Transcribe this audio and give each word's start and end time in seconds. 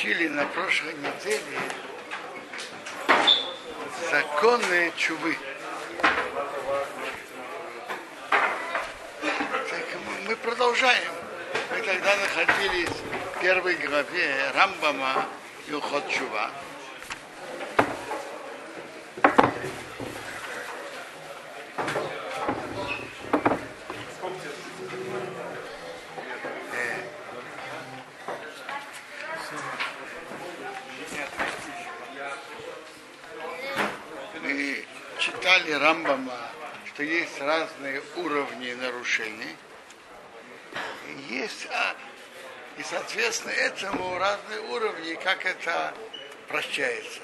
учили 0.00 0.28
на 0.28 0.46
прошлой 0.46 0.94
неделе 0.94 1.58
законы 4.10 4.92
чувы. 4.96 5.36
Так 8.40 9.84
мы 10.26 10.36
продолжаем. 10.36 11.12
Мы 11.70 11.82
тогда 11.82 12.16
находились 12.16 12.88
в 12.88 13.40
первой 13.42 13.74
главе 13.74 14.50
Рамбама 14.54 15.26
и 15.68 15.74
уход 15.74 16.08
чува. 16.08 16.50
Мы 34.42 34.84
читали 35.18 35.69
Рамбама, 35.80 36.38
что 36.84 37.02
есть 37.02 37.40
разные 37.40 38.02
уровни 38.16 38.74
нарушений. 38.74 39.56
И 41.08 41.34
есть, 41.34 41.66
а, 41.70 41.96
и 42.76 42.82
соответственно 42.82 43.52
этому 43.52 44.18
разные 44.18 44.60
уровни, 44.60 45.14
как 45.14 45.46
это 45.46 45.94
прощается. 46.48 47.22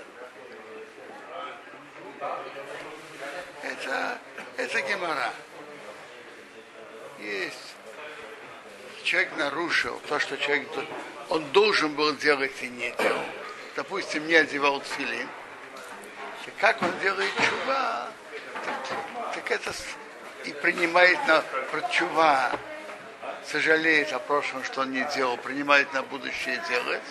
Это, 3.63 4.19
это 4.57 4.81
гемора. 4.81 5.35
Есть. 7.19 7.75
Человек 9.03 9.37
нарушил 9.37 10.01
то, 10.09 10.19
что 10.19 10.39
человек 10.39 10.67
он 11.29 11.45
должен 11.53 11.95
был 11.95 12.17
делать 12.17 12.55
и 12.63 12.69
не 12.69 12.91
делал. 12.93 13.27
Допустим, 13.77 14.27
не 14.27 14.35
одевал 14.35 14.81
филин. 14.81 15.29
Как 16.59 16.81
он 16.81 16.99
делает 17.01 17.33
чува, 17.37 18.09
так 19.47 19.61
это 19.61 19.73
и 20.45 20.53
принимает 20.53 21.19
на 21.27 21.45
чува, 21.91 22.59
сожалеет 23.47 24.13
о 24.13 24.19
прошлом, 24.19 24.65
что 24.65 24.83
он 24.83 24.93
не 24.93 25.07
делал, 25.15 25.37
принимает 25.37 25.93
на 25.93 26.03
будущее 26.03 26.61
делать, 26.69 27.03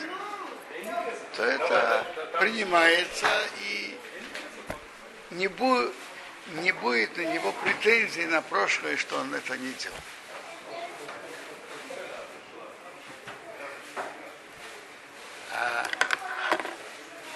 то 1.35 1.43
это 1.43 2.05
принимается 2.39 3.27
и 3.61 3.97
не, 5.31 5.47
бу, 5.47 5.89
не 6.61 6.71
будет 6.73 7.15
на 7.17 7.21
него 7.21 7.53
претензий 7.63 8.25
на 8.25 8.41
прошлое, 8.41 8.97
что 8.97 9.17
он 9.17 9.33
это 9.33 9.57
не 9.57 9.71
делал. 9.73 9.97
А 15.53 15.87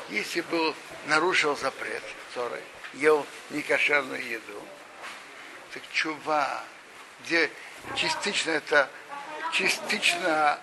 если 0.10 0.42
был 0.42 0.76
нарушил 1.08 1.56
запрет, 1.56 2.04
ссоры, 2.34 2.62
ел 2.94 3.26
некошерную 3.50 4.26
еду, 4.26 4.64
так 5.74 5.84
чува, 5.92 6.64
где 7.22 7.50
частично 7.96 8.52
это 8.52 8.90
частично 9.52 10.60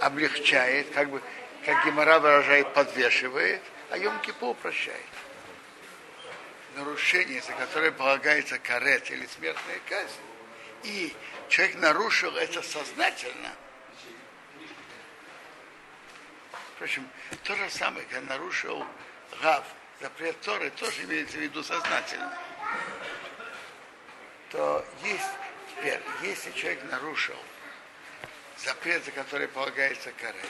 облегчает, 0.00 0.90
как 0.92 1.10
бы, 1.10 1.22
как 1.64 1.84
Гемора 1.84 2.18
выражает, 2.18 2.72
подвешивает, 2.74 3.62
а 3.90 3.98
Йом 3.98 4.18
Кипу 4.20 4.54
прощает. 4.54 5.00
Нарушение, 6.76 7.40
за 7.40 7.52
которое 7.52 7.92
полагается 7.92 8.58
карет 8.58 9.10
или 9.10 9.26
смертная 9.26 9.80
казнь, 9.88 10.20
и 10.82 11.14
человек 11.48 11.76
нарушил 11.76 12.36
это 12.36 12.62
сознательно. 12.62 13.52
Впрочем, 16.74 17.08
то 17.44 17.54
же 17.54 17.70
самое, 17.70 18.04
когда 18.06 18.34
нарушил 18.34 18.84
Рав, 19.40 19.64
запрет 20.00 20.40
Торы, 20.40 20.70
тоже 20.70 21.04
имеется 21.04 21.36
в 21.36 21.40
виду 21.40 21.62
сознательно. 21.62 22.36
То 24.50 24.84
есть, 25.02 25.30
теперь, 25.70 26.00
если 26.22 26.50
человек 26.52 26.82
нарушил 26.90 27.36
запрет, 28.58 29.04
за 29.04 29.10
который 29.10 29.48
полагается 29.48 30.12
карет, 30.12 30.46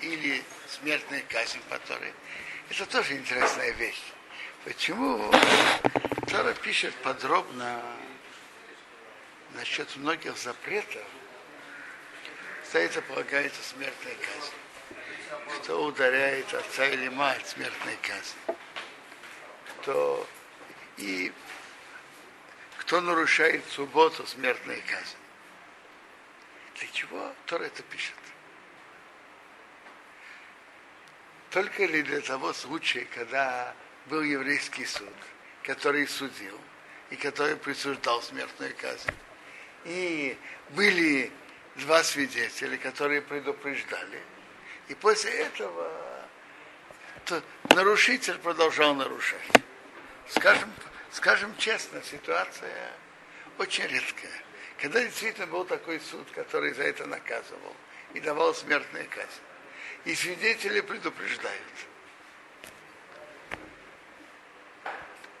или 0.00 0.42
смертная 0.68 1.22
казнь 1.28 1.60
по 1.68 1.78
Торе, 1.78 2.12
это 2.68 2.86
тоже 2.86 3.16
интересная 3.16 3.70
вещь. 3.72 4.02
Почему 4.64 5.30
Тора 6.28 6.52
пишет 6.54 6.94
подробно 6.96 7.82
насчет 9.54 9.96
многих 9.96 10.36
запретов, 10.36 11.02
кстати, 12.62 13.00
полагается 13.00 13.60
смертная 13.62 14.14
казнь. 14.14 15.58
Кто 15.58 15.84
ударяет 15.84 16.54
отца 16.54 16.86
или 16.86 17.08
мать, 17.08 17.44
смертная 17.48 17.96
казнь. 18.02 18.58
Кто 19.80 20.26
и 20.96 21.32
кто 22.90 23.00
нарушает 23.00 23.64
субботу, 23.70 24.26
смертная 24.26 24.80
казнь. 24.80 25.16
Для 26.74 26.88
чего 26.88 27.32
Тора 27.46 27.62
это 27.62 27.84
пишет? 27.84 28.16
Только 31.50 31.84
ли 31.84 32.02
для 32.02 32.20
того 32.20 32.52
случая, 32.52 33.06
когда 33.14 33.76
был 34.06 34.22
еврейский 34.22 34.84
суд, 34.86 35.14
который 35.62 36.04
судил 36.08 36.58
и 37.10 37.16
который 37.16 37.54
присуждал 37.54 38.20
смертную 38.22 38.74
казнь. 38.76 39.08
И 39.84 40.36
были 40.70 41.30
два 41.76 42.02
свидетеля, 42.02 42.76
которые 42.76 43.22
предупреждали. 43.22 44.20
И 44.88 44.96
после 44.96 45.30
этого 45.30 45.92
то 47.24 47.40
нарушитель 47.72 48.38
продолжал 48.38 48.96
нарушать. 48.96 49.48
Скажем, 50.28 50.72
скажем 51.12 51.56
честно, 51.56 52.02
ситуация 52.02 52.92
очень 53.58 53.86
редкая. 53.86 54.42
Когда 54.78 55.02
действительно 55.02 55.46
был 55.46 55.64
такой 55.64 56.00
суд, 56.00 56.26
который 56.32 56.72
за 56.72 56.84
это 56.84 57.06
наказывал 57.06 57.76
и 58.14 58.20
давал 58.20 58.54
смертную 58.54 59.06
казнь. 59.10 59.28
И 60.04 60.14
свидетели 60.14 60.80
предупреждают. 60.80 61.62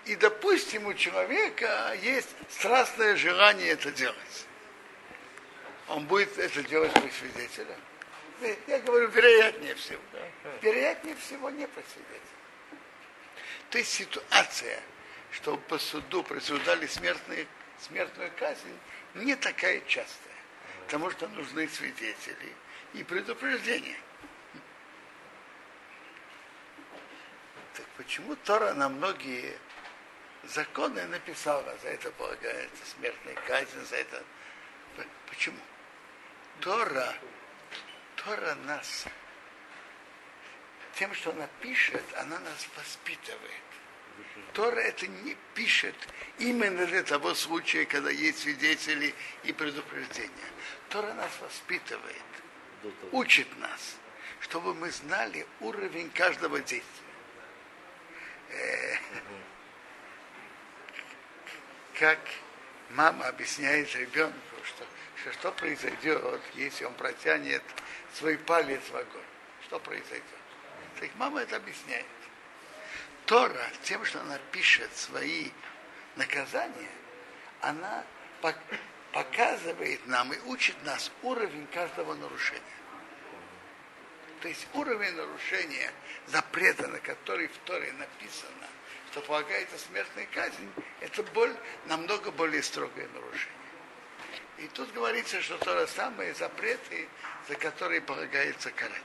И, 0.04 0.16
допустим, 0.16 0.86
у 0.86 0.94
человека 0.94 1.96
есть 2.02 2.28
страстное 2.50 3.16
желание 3.16 3.70
это 3.70 3.90
делать. 3.92 4.46
Он 5.88 6.04
будет 6.06 6.36
это 6.38 6.62
делать 6.62 6.92
при 6.92 7.10
свидетеле. 7.10 7.76
Я 8.66 8.78
говорю, 8.80 9.08
вероятнее 9.08 9.74
всего. 9.74 10.00
Вероятнее 10.62 11.16
всего 11.16 11.50
не 11.50 11.66
при 11.66 11.82
свидетеле. 11.82 12.20
То 13.70 13.78
есть 13.78 13.92
ситуация, 13.92 14.80
что 15.32 15.56
по 15.56 15.78
суду 15.78 16.22
присуждали 16.22 16.86
смертные, 16.86 17.46
смертную 17.78 18.32
казнь, 18.38 18.78
не 19.14 19.36
такая 19.36 19.80
частая. 19.82 20.34
Потому 20.84 21.10
что 21.10 21.28
нужны 21.28 21.68
свидетели 21.68 22.54
и 22.94 23.04
предупреждения. 23.04 23.98
Так 27.74 27.86
почему 27.96 28.34
Тора 28.36 28.74
на 28.74 28.88
многие 28.88 29.56
законы 30.44 31.06
написала, 31.06 31.76
за 31.78 31.88
это 31.88 32.10
полагается 32.12 32.84
смертная 32.86 33.34
казнь, 33.46 33.84
за 33.86 33.96
это. 33.96 34.22
Почему? 35.28 35.60
Тора, 36.60 37.14
Тора 38.16 38.54
нас, 38.66 39.06
тем, 40.94 41.14
что 41.14 41.30
она 41.30 41.48
пишет, 41.60 42.04
она 42.16 42.38
нас 42.40 42.68
воспитывает. 42.76 43.62
Тора 44.52 44.80
это 44.80 45.06
не 45.06 45.36
пишет 45.54 45.94
именно 46.38 46.86
для 46.86 47.02
того 47.02 47.34
случая, 47.34 47.84
когда 47.86 48.10
есть 48.10 48.40
свидетели 48.40 49.14
и 49.44 49.52
предупреждения. 49.52 50.30
Тора 50.88 51.12
нас 51.14 51.30
воспитывает, 51.40 52.16
учит 53.12 53.48
нас, 53.58 53.96
чтобы 54.40 54.74
мы 54.74 54.90
знали 54.90 55.46
уровень 55.60 56.10
каждого 56.10 56.60
действия. 56.60 57.10
Как 61.98 62.18
мама 62.90 63.26
объясняет 63.28 63.94
ребенку, 63.94 64.38
что, 64.64 64.84
что, 65.20 65.32
что 65.32 65.52
произойдет, 65.52 66.40
если 66.54 66.84
он 66.84 66.94
протянет 66.94 67.62
свой 68.14 68.38
палец 68.38 68.82
в 68.90 68.96
огонь. 68.96 69.22
Что 69.66 69.78
произойдет? 69.78 70.24
Так 70.98 71.10
мама 71.16 71.42
это 71.42 71.56
объясняет. 71.56 72.06
Тора, 73.30 73.64
тем, 73.84 74.04
что 74.04 74.20
она 74.22 74.38
пишет 74.50 74.90
свои 74.96 75.50
наказания, 76.16 76.90
она 77.60 78.04
показывает 79.12 80.04
нам 80.08 80.32
и 80.32 80.38
учит 80.46 80.74
нас 80.82 81.12
уровень 81.22 81.68
каждого 81.68 82.14
нарушения. 82.14 82.60
То 84.40 84.48
есть 84.48 84.66
уровень 84.74 85.12
нарушения 85.12 85.92
запрета, 86.26 86.88
на 86.88 86.98
который 86.98 87.46
в 87.46 87.56
Торе 87.58 87.92
написано, 87.92 88.66
что 89.12 89.20
полагается 89.20 89.78
смертная 89.78 90.26
казнь, 90.34 90.68
это 90.98 91.22
боль, 91.22 91.54
намного 91.86 92.32
более 92.32 92.64
строгое 92.64 93.06
нарушение. 93.14 93.54
И 94.58 94.66
тут 94.74 94.92
говорится, 94.92 95.40
что 95.40 95.56
то 95.58 95.78
же 95.78 95.86
самое 95.86 96.34
запреты, 96.34 97.08
за 97.46 97.54
которые 97.54 98.00
полагается 98.00 98.72
карет. 98.72 99.04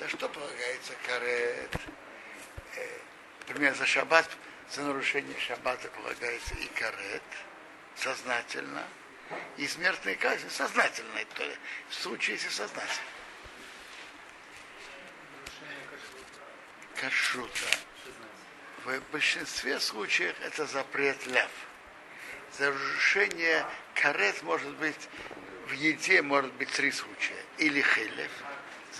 За 0.00 0.08
что 0.08 0.30
полагается 0.30 0.94
карет? 1.06 1.76
Э, 2.74 2.98
например, 3.46 3.74
за 3.74 3.84
шаббат, 3.84 4.26
за 4.70 4.80
нарушение 4.80 5.38
шаббата 5.38 5.88
полагается 5.88 6.54
и 6.54 6.66
карет, 6.68 7.22
сознательно, 7.96 8.82
и 9.58 9.66
смертные 9.66 10.16
казни 10.16 10.48
сознательно, 10.48 11.22
то 11.34 11.44
в 11.90 11.94
случае, 11.94 12.36
если 12.36 12.48
сознательно. 12.48 13.10
Кашрута. 16.98 17.66
В 18.86 19.00
большинстве 19.12 19.78
случаев 19.80 20.34
это 20.40 20.64
запрет 20.64 21.26
ляв. 21.26 21.50
За 22.56 22.70
нарушение 22.70 23.66
карет 23.94 24.42
может 24.44 24.74
быть 24.76 25.08
в 25.66 25.72
еде 25.72 26.22
может 26.22 26.52
быть 26.54 26.70
три 26.70 26.90
случая. 26.90 27.44
Или 27.58 27.82
хелев, 27.82 28.30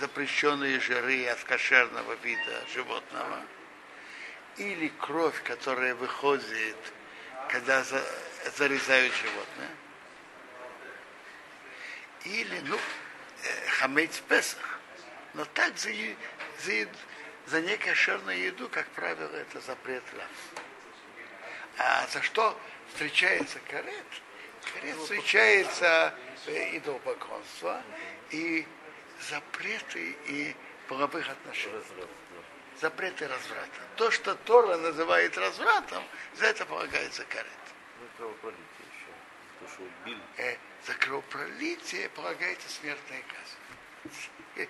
запрещенные 0.01 0.79
жиры 0.79 1.27
от 1.27 1.43
кошерного 1.43 2.13
вида 2.23 2.65
животного, 2.73 3.43
или 4.57 4.87
кровь, 4.99 5.41
которая 5.43 5.93
выходит, 5.93 6.77
когда 7.49 7.83
за, 7.83 8.03
зарезают 8.57 9.13
животное, 9.13 9.69
или, 12.25 12.59
ну, 12.65 12.75
э, 12.75 13.67
хамейц 13.77 14.17
песах. 14.27 14.79
Но 15.35 15.45
так 15.45 15.77
за, 15.77 15.91
за, 16.63 16.87
за 17.45 17.61
некошерную 17.61 18.39
еду, 18.39 18.69
как 18.69 18.87
правило, 18.89 19.35
это 19.35 19.61
запрет 19.61 20.03
ляв. 20.13 20.63
А 21.77 22.07
за 22.07 22.23
что 22.23 22.59
встречается 22.89 23.59
карет? 23.69 24.05
Карет 24.73 24.97
встречается 24.97 26.13
идолопоклонства 26.47 27.83
и 28.31 28.67
запреты 29.29 30.17
и 30.27 30.55
половых 30.87 31.29
отношений. 31.29 31.81
Запреты 32.79 33.27
разврата. 33.27 33.81
То, 33.95 34.09
что 34.11 34.35
Тора 34.35 34.77
называет 34.77 35.37
развратом, 35.37 36.03
за 36.35 36.47
это 36.47 36.65
полагается 36.65 37.23
карет. 37.25 37.47
Кровопролитие 38.17 38.65
еще. 38.79 39.11
То, 39.59 39.67
что 39.67 39.83
убили. 39.83 40.21
Э, 40.37 40.55
за 40.85 40.93
кровопролитие 40.95 42.09
полагается 42.09 42.69
смертная 42.69 43.21
казнь. 43.21 44.17
Э, 44.55 44.65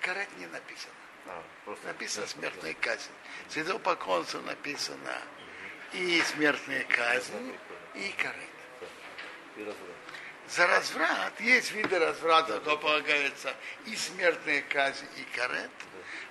карет 0.00 0.28
не 0.38 0.46
написано. 0.46 0.94
А, 1.26 1.44
Написано 1.84 2.26
смертная 2.26 2.74
казнь. 2.74 3.10
С 3.48 3.58
идолопоклонством 3.58 4.46
написано 4.46 5.16
и 5.92 6.22
смертная 6.22 6.84
казнь, 6.84 7.54
и 7.94 8.08
карет. 8.12 8.36
и 9.56 9.60
разврат. 9.60 9.99
За 10.50 10.66
разврат 10.66 11.40
есть 11.40 11.70
виды 11.70 11.96
разврата, 11.98 12.58
то 12.60 12.76
полагается 12.76 13.54
и 13.86 13.94
смертная 13.94 14.62
казнь, 14.62 15.06
и 15.16 15.36
карет. 15.36 15.70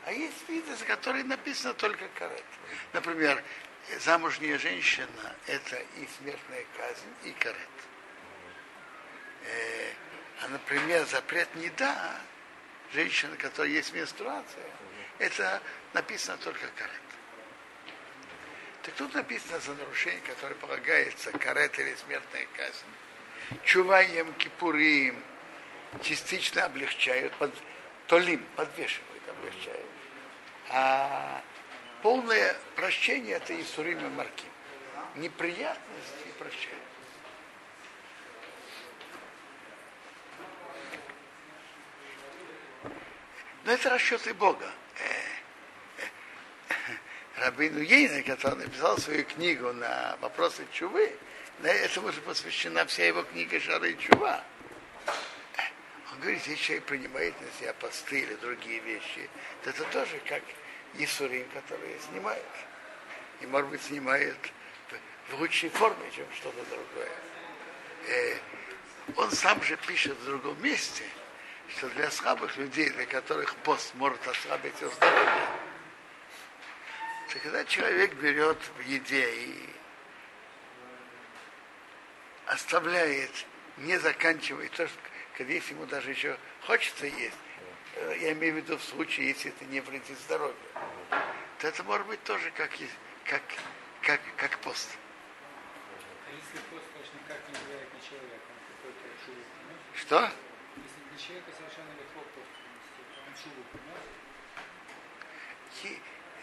А 0.05 0.11
есть 0.11 0.49
виды, 0.49 0.75
за 0.75 0.83
которые 0.83 1.23
написано 1.23 1.73
только 1.73 2.05
карет. 2.09 2.43
Например, 2.91 3.41
замужняя 3.99 4.57
женщина– 4.57 5.35
это 5.47 5.77
и 5.77 6.07
смертная 6.17 6.65
казнь, 6.77 7.13
и 7.23 7.31
карет. 7.31 7.57
Э, 9.45 9.93
а, 10.41 10.47
например, 10.49 11.05
запрет 11.05 11.55
не 11.55 11.69
да, 11.69 12.19
женщина, 12.91 13.37
которая 13.37 13.71
есть 13.71 13.93
менструация, 13.93 14.65
это 15.19 15.61
написано 15.93 16.37
только 16.39 16.67
карет. 16.75 17.01
Так 18.83 18.95
тут 18.95 19.13
написано 19.13 19.59
за 19.61 19.73
нарушение, 19.75 20.21
которое 20.21 20.55
полагается 20.55 21.31
карет 21.31 21.79
или 21.79 21.95
смертная 21.95 22.47
казнь. 22.57 22.85
Чуваем 23.63 24.33
кипурим 24.33 25.23
частично 26.01 26.65
облегчают, 26.65 27.33
под, 27.33 27.53
толим 28.07 28.45
подвешивают, 28.55 29.23
облегчают. 29.29 29.85
А 30.69 31.41
полное 32.03 32.55
прощение 32.75 33.37
это 33.37 33.53
и 33.53 33.63
сурим 33.63 34.05
и 34.05 34.09
марким. 34.09 34.49
Неприятности 35.15 36.27
прощают. 36.37 36.83
Но 43.65 43.71
это 43.71 43.89
расчеты 43.89 44.33
Бога. 44.33 44.69
Рабину 47.37 47.79
Ейна, 47.79 48.21
который 48.23 48.65
написал 48.65 48.97
свою 48.97 49.23
книгу 49.25 49.71
на 49.73 50.17
вопросы 50.21 50.65
Чувы, 50.73 51.15
на 51.61 51.67
этому 51.67 52.11
же 52.11 52.21
посвящена 52.21 52.85
вся 52.85 53.05
его 53.05 53.23
книга 53.23 53.59
Шары 53.59 53.93
Чува. 53.95 54.43
Он 56.11 56.19
говорит, 56.19 56.45
если 56.47 56.63
человек 56.63 56.85
принимает 56.85 57.41
на 57.41 57.47
себя 57.59 57.73
посты 57.73 58.21
или 58.21 58.35
другие 58.35 58.79
вещи, 58.79 59.29
то 59.63 59.69
это 59.69 59.83
тоже 59.85 60.19
как 60.27 60.41
Исурим, 60.95 61.47
которые 61.49 61.99
снимает. 61.99 62.45
И, 63.41 63.45
может 63.45 63.69
быть, 63.69 63.81
снимает 63.81 64.37
в 65.29 65.39
лучшей 65.39 65.69
форме, 65.69 66.09
чем 66.15 66.25
что-то 66.33 66.63
другое. 66.65 67.11
Э, 68.07 68.37
он 69.15 69.31
сам 69.31 69.61
же 69.63 69.77
пишет 69.77 70.17
в 70.17 70.25
другом 70.25 70.61
месте, 70.63 71.03
что 71.75 71.89
для 71.89 72.09
слабых 72.09 72.55
людей, 72.57 72.89
для 72.89 73.05
которых 73.05 73.55
пост 73.57 73.93
может 73.95 74.25
ослабить 74.27 74.81
их 74.81 74.91
здоровье, 74.93 75.47
то 77.31 77.39
когда 77.39 77.63
человек 77.65 78.13
берет 78.15 78.57
в 78.77 78.81
еде 78.87 79.29
и 79.31 79.69
оставляет, 82.49 83.45
не 83.77 83.97
заканчивает, 83.97 84.71
то, 84.71 84.87
что, 84.87 85.43
если 85.43 85.73
ему 85.73 85.85
даже 85.85 86.09
еще 86.09 86.37
хочется 86.65 87.05
есть, 87.05 87.37
э, 87.95 88.17
я 88.21 88.31
имею 88.33 88.55
в 88.55 88.57
виду 88.57 88.77
в 88.77 88.83
случае, 88.83 89.29
если 89.29 89.51
это 89.51 89.65
не 89.65 89.79
вредит 89.81 90.17
здоровью, 90.25 90.55
то 91.59 91.67
это 91.67 91.83
может 91.83 92.07
быть 92.07 92.23
тоже 92.23 92.51
как, 92.51 92.71
как, 93.25 93.43
как, 94.01 94.19
как 94.35 94.57
пост. 94.59 94.97
А 96.27 96.35
если 96.35 96.57
пост, 96.69 96.85
конечно, 96.91 97.17
никак 97.23 97.37
не 97.49 97.55
влияет 97.65 97.93
на 97.93 97.99
человека, 98.01 98.45
он 98.49 98.59
какой-то 98.75 99.25
шубу 99.25 99.41
приносит? 99.53 100.01
Что? 100.01 100.31
Если 100.75 101.01
для 101.09 101.17
человека 101.19 101.51
совершенно 101.55 101.91
легко 102.01 102.19
пост 102.33 102.49
принести, 102.57 103.01
он 103.27 103.33
шубу 103.37 103.61
приносит? 103.69 104.19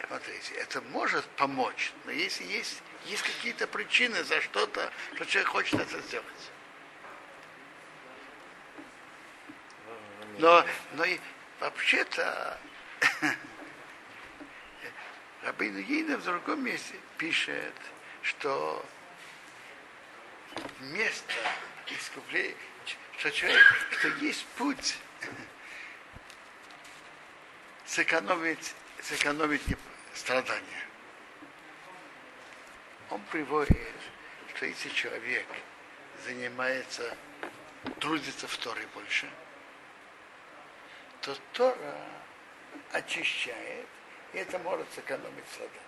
Смотрите, 0.05 0.53
это 0.55 0.81
может 0.81 1.25
помочь, 1.37 1.91
но 2.05 2.11
если 2.11 2.43
есть, 2.45 2.81
есть 3.05 3.23
какие-то 3.23 3.67
причины 3.67 4.23
за 4.23 4.41
что-то, 4.41 4.91
то 5.17 5.25
человек 5.25 5.49
хочет 5.49 5.79
это 5.79 5.99
сделать. 6.01 6.51
Но, 10.37 10.63
но 10.93 11.03
и 11.03 11.19
вообще-то 11.59 12.59
Рабейну 15.43 15.79
Ейна 15.79 16.17
в 16.17 16.23
другом 16.23 16.63
месте 16.63 16.95
пишет, 17.17 17.73
что 18.21 18.85
место 20.79 21.33
искупления, 21.87 22.55
что 23.17 23.31
человек, 23.31 23.63
что 23.91 24.07
есть 24.19 24.45
путь 24.57 24.97
сэкономить, 27.85 28.75
сэкономить 29.01 29.61
страдания. 30.17 30.83
Он 33.09 33.21
приводит, 33.31 33.77
что 34.53 34.65
если 34.65 34.89
человек 34.89 35.45
занимается, 36.25 37.15
трудится 37.99 38.47
в 38.47 38.57
Торе 38.57 38.85
больше, 38.93 39.29
то 41.21 41.37
Тора 41.53 41.95
очищает, 42.91 43.87
и 44.33 44.37
это 44.37 44.59
может 44.59 44.91
сэкономить 44.93 45.47
страдания. 45.51 45.81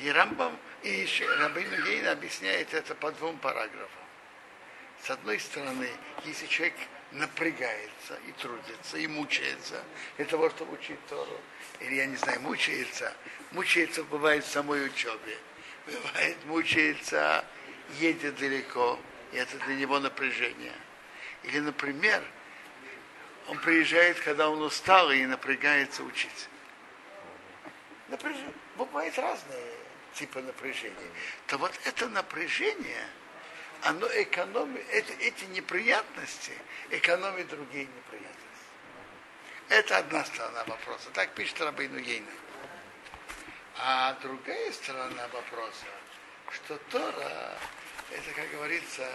И 0.00 0.10
Рамбам, 0.10 0.58
и 0.82 0.90
еще 0.90 1.26
Рабину 1.36 1.84
Гейн 1.84 2.08
объясняет 2.08 2.72
это 2.74 2.94
по 2.94 3.12
двум 3.12 3.38
параграфам. 3.38 4.04
С 5.02 5.10
одной 5.10 5.38
стороны, 5.40 5.88
если 6.24 6.46
человек 6.46 6.76
напрягается 7.12 8.18
и 8.28 8.32
трудится, 8.32 8.98
и 8.98 9.06
мучается 9.06 9.82
для 10.16 10.26
того, 10.26 10.50
чтобы 10.50 10.74
учить 10.74 11.04
Тору, 11.08 11.40
или, 11.80 11.94
я 11.94 12.06
не 12.06 12.16
знаю, 12.16 12.40
мучается, 12.40 13.12
мучается 13.52 14.04
бывает 14.04 14.44
в 14.44 14.50
самой 14.50 14.86
учебе, 14.86 15.38
бывает 15.86 16.36
мучается, 16.44 17.44
едет 17.98 18.36
далеко, 18.36 18.98
и 19.32 19.36
это 19.36 19.58
для 19.58 19.74
него 19.76 19.98
напряжение. 19.98 20.74
Или, 21.42 21.60
например, 21.60 22.22
он 23.48 23.58
приезжает, 23.58 24.20
когда 24.20 24.48
он 24.48 24.62
устал 24.62 25.10
и 25.10 25.24
напрягается 25.26 26.02
учиться. 26.02 26.48
Напряжение. 28.08 28.54
Бывают 28.76 29.18
разные 29.18 29.74
типы 30.14 30.40
напряжения. 30.42 31.10
То 31.46 31.58
вот 31.58 31.72
это 31.84 32.08
напряжение, 32.08 33.06
оно 33.82 34.06
экономит, 34.22 34.84
эти, 34.90 35.12
эти 35.20 35.44
неприятности 35.46 36.52
экономит 36.90 37.48
другие 37.48 37.86
неприятности. 37.86 38.40
Это 39.68 39.98
одна 39.98 40.24
сторона 40.24 40.64
вопроса. 40.64 41.10
Так 41.12 41.34
пишет 41.34 41.60
Рабейну 41.60 41.98
Ейна. 41.98 42.30
А 43.78 44.14
другая 44.20 44.72
сторона 44.72 45.28
вопроса, 45.28 45.86
что 46.50 46.76
Тора, 46.90 47.58
это, 48.10 48.32
как 48.34 48.50
говорится, 48.50 49.08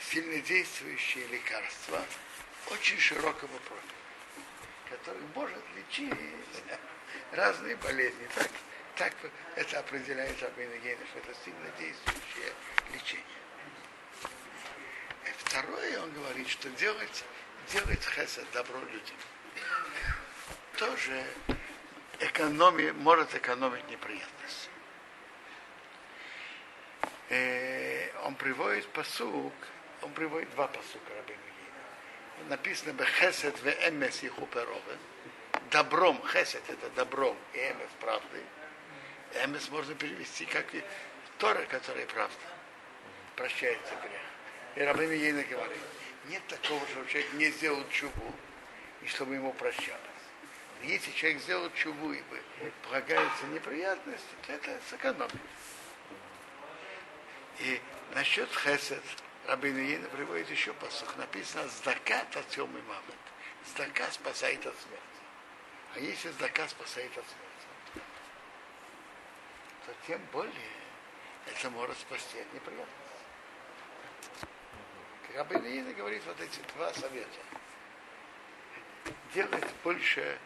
сильнодействующее 0.00 1.26
лекарство 1.26 2.02
очень 2.70 2.98
широкого 2.98 3.58
профиля. 3.58 4.00
который 4.88 5.22
может 5.34 5.62
лечить 5.76 6.14
разные 7.32 7.76
болезни. 7.76 8.26
Так, 8.34 8.50
так 8.96 9.14
это 9.56 9.78
определяет 9.80 10.40
Рабин 10.42 10.70
Гейна, 10.82 11.04
что 11.06 11.18
это 11.18 11.34
сильно 11.44 11.70
действующее 11.78 12.52
лечение. 12.94 13.39
И 15.50 15.52
второе, 15.52 16.00
он 16.00 16.12
говорит, 16.12 16.48
что 16.48 16.68
делать, 16.70 17.24
делать 17.72 18.04
хесед, 18.04 18.46
добро 18.52 18.78
людям, 18.78 19.16
тоже 20.78 21.24
экономи, 22.20 22.92
может 22.92 23.34
экономить 23.34 23.88
неприятности. 23.88 24.68
Э, 27.30 28.10
он 28.24 28.36
приводит 28.36 28.86
посук, 28.88 29.52
он 30.02 30.12
приводит 30.12 30.50
два 30.50 30.68
посука 30.68 31.14
Рабин. 31.16 31.36
Написано 32.48 32.92
«Бехесед 32.92 33.58
в 33.58 33.66
эмес 33.88 34.22
и 34.22 34.28
хуперовен». 34.28 34.98
Добром, 35.70 36.22
хесед 36.28 36.62
это 36.68 36.88
добром, 36.90 37.36
и 37.54 37.58
эмес 37.58 37.90
правдой. 38.00 38.44
Эмес 39.44 39.68
можно 39.70 39.94
перевести 39.94 40.46
как 40.46 40.72
и 40.74 40.82
Тора, 41.38 41.64
которая 41.66 42.06
правда. 42.06 42.36
Прощается 43.36 43.94
грех. 43.96 44.30
И 44.76 44.82
Рабин 44.82 45.10
Гейна 45.10 45.42
говорит, 45.44 45.78
нет 46.28 46.42
такого, 46.46 46.80
что 46.88 47.04
человек 47.06 47.32
не 47.34 47.50
сделал 47.50 47.84
чубу, 47.90 48.32
и 49.02 49.06
чтобы 49.06 49.34
ему 49.34 49.52
прощалось. 49.54 50.00
Если 50.82 51.10
человек 51.12 51.42
сделал 51.42 51.70
чубу 51.72 52.12
и 52.12 52.22
полагаются 52.84 53.46
неприятности, 53.46 54.28
то 54.46 54.52
это 54.52 54.78
сэкономит. 54.88 55.34
И 57.58 57.80
насчет 58.14 58.48
хесед 58.50 59.02
Рабин 59.46 59.76
Иена 59.76 60.08
приводит 60.08 60.50
еще 60.50 60.72
посух. 60.74 61.16
Написано 61.16 61.66
«Здака 61.68 62.24
татьем 62.30 62.70
и 62.76 62.82
мамет». 62.82 63.18
Здака 63.66 64.10
спасает 64.10 64.64
от 64.66 64.74
смерти. 64.78 65.04
А 65.94 65.98
если 65.98 66.30
здака 66.30 66.66
спасает 66.68 67.10
от 67.10 67.24
смерти, 67.24 68.06
то 69.84 69.92
тем 70.06 70.20
более 70.32 70.52
это 71.46 71.68
может 71.70 71.98
спасти 71.98 72.38
от 72.38 72.54
неприятностей. 72.54 72.99
Рабин 75.34 75.64
Иена 75.64 75.92
говорит 75.92 76.22
вот 76.26 76.40
эти 76.40 76.60
два 76.74 76.92
совета. 76.92 77.40
Делать 79.34 79.66
больше, 79.84 80.38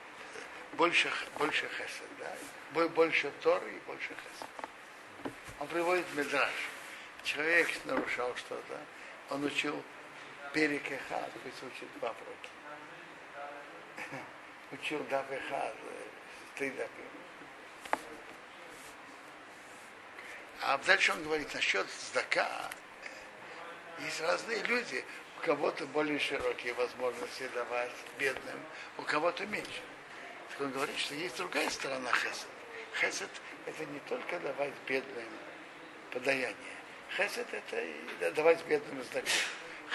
больше, 0.75 1.11
больше 1.39 1.69
хесед, 1.69 2.09
да? 2.19 2.89
больше 2.89 3.31
Торы 3.43 3.71
и 3.71 3.79
больше 3.87 4.09
хесед. 4.09 5.33
Он 5.61 5.69
приводит 5.69 6.07
Медраж 6.15 6.53
человек 7.25 7.69
нарушал 7.87 8.35
что-то, 8.37 8.79
он 9.31 9.45
учил 9.45 9.83
перекехат, 10.53 11.31
пусть 11.43 11.63
учит 11.63 11.89
два 11.99 12.13
проки. 12.13 12.51
Учил 14.73 15.03
дабехат, 15.05 15.75
три 16.57 16.71
дабы. 16.71 16.91
А 20.63 20.79
дальше 20.79 21.13
он 21.13 21.23
говорит 21.25 21.53
насчет 21.53 21.87
здака. 21.91 22.71
Есть 24.01 24.21
разные 24.21 24.63
люди, 24.65 25.05
у 25.39 25.47
кого-то 25.47 25.87
более 25.87 26.19
широкие 26.19 26.75
возможности 26.75 27.49
давать 27.55 27.93
бедным, 28.19 28.61
у 28.99 29.03
кого-то 29.03 29.47
меньше. 29.47 29.83
Так 30.51 30.63
он 30.63 30.73
говорит, 30.73 30.99
что 30.99 31.15
есть 31.15 31.37
другая 31.37 31.69
сторона 31.71 32.11
хесед. 32.13 32.47
Хесед 33.01 33.31
это 33.67 33.85
не 33.87 33.99
только 34.01 34.39
давать 34.41 34.73
бедным 34.87 35.27
подаяние, 36.11 36.75
Хесед 37.17 37.47
это 37.53 37.81
и 37.81 38.31
давать 38.33 38.65
бедным 38.67 39.03
сдаку. 39.05 39.29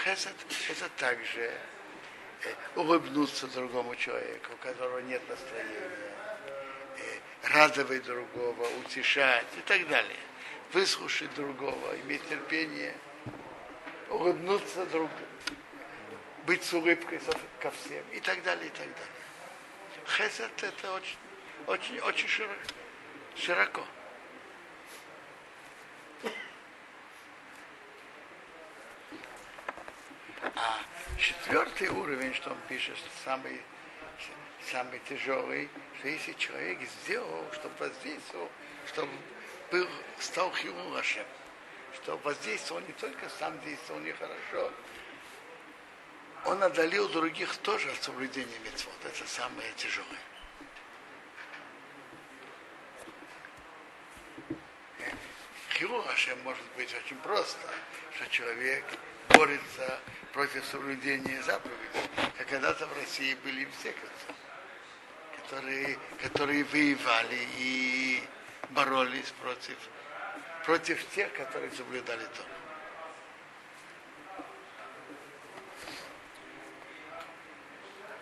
Хесед 0.04 0.34
это 0.70 0.88
также 0.96 1.42
э, 1.42 2.54
улыбнуться 2.76 3.46
другому 3.48 3.94
человеку, 3.96 4.52
у 4.54 4.56
которого 4.56 5.00
нет 5.00 5.20
настроения, 5.28 6.14
э, 6.96 7.48
радовать 7.52 8.04
другого, 8.04 8.66
утешать 8.80 9.46
и 9.58 9.60
так 9.62 9.86
далее. 9.88 10.16
Выслушать 10.72 11.34
другого, 11.34 11.96
иметь 12.04 12.26
терпение, 12.28 12.94
улыбнуться 14.10 14.84
другу, 14.86 15.10
быть 16.46 16.62
с 16.64 16.72
улыбкой 16.72 17.20
ко 17.60 17.70
всем 17.70 18.04
и 18.12 18.20
так 18.20 18.42
далее, 18.42 18.66
и 18.66 18.70
так 18.70 18.88
далее. 18.88 19.20
Хесед 20.06 20.62
это 20.62 20.92
очень, 20.92 21.16
очень, 21.66 22.00
очень 22.00 22.28
широко. 22.28 22.54
широко. 23.36 23.84
А 30.42 30.78
четвертый 31.18 31.88
уровень, 31.88 32.34
что 32.34 32.50
он 32.50 32.58
пишет, 32.68 32.96
самый, 33.24 33.62
самый 34.70 35.00
тяжелый, 35.08 35.68
что 35.98 36.08
если 36.08 36.32
человек 36.32 36.78
сделал, 37.02 37.44
чтобы 37.52 37.74
воздействовал, 37.78 38.50
чтобы 38.86 39.12
был, 39.70 39.88
стал 40.18 40.52
хилулашем, 40.54 41.24
что 41.96 42.16
воздействовал 42.18 42.80
не 42.82 42.92
только 42.94 43.28
сам 43.38 43.58
действовал 43.60 44.00
нехорошо, 44.00 44.72
он 46.44 46.62
отдалил 46.62 47.08
других 47.08 47.54
тоже 47.58 47.90
от 47.90 48.02
соблюдения 48.02 48.58
мецвод. 48.64 48.94
Это 49.04 49.28
самое 49.28 49.70
тяжелое. 49.76 50.18
Хилу 55.74 56.04
может 56.44 56.64
быть 56.76 56.94
очень 56.94 57.16
просто, 57.18 57.58
что 58.14 58.26
человек 58.28 58.84
борется 59.30 59.98
против 60.32 60.64
соблюдения 60.66 61.42
заповедей. 61.42 62.10
Как 62.36 62.48
когда-то 62.48 62.86
в 62.86 62.96
России 62.96 63.34
были 63.44 63.66
все, 63.78 63.94
которые, 65.36 65.98
которые 66.22 66.64
воевали 66.64 67.48
и 67.56 68.22
боролись 68.70 69.32
против, 69.40 69.76
против 70.64 71.08
тех, 71.10 71.32
которые 71.32 71.70
соблюдали 71.72 72.24
то. 72.24 72.44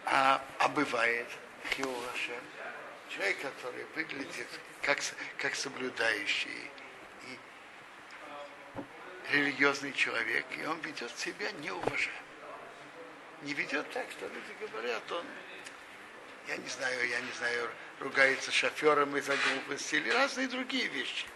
А, 0.06 0.42
а 0.58 0.68
бывает 0.68 1.26
Хиурашем, 1.70 2.42
человек, 3.10 3.40
который 3.40 3.84
выглядит 3.94 4.48
как, 4.82 4.98
как 5.36 5.54
соблюдающий 5.54 6.70
религиозный 9.30 9.92
человек, 9.92 10.46
и 10.56 10.64
он 10.64 10.80
ведет 10.80 11.16
себя 11.18 11.50
неуважаемо. 11.60 12.12
Не 13.42 13.52
ведет 13.54 13.90
так, 13.92 14.06
что 14.10 14.26
люди 14.26 14.52
говорят, 14.60 15.12
он, 15.12 15.24
я 16.48 16.56
не 16.56 16.68
знаю, 16.68 17.08
я 17.08 17.20
не 17.20 17.32
знаю, 17.32 17.70
ругается 18.00 18.50
шофером 18.50 19.16
из-за 19.16 19.36
глупости 19.36 19.96
или 19.96 20.10
разные 20.10 20.48
другие 20.48 20.88
вещи. 20.88 21.26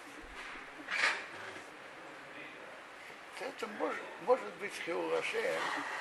Это 3.42 3.66
может, 3.78 4.00
может 4.24 4.54
быть 4.54 4.72
хеулашем, 4.86 5.60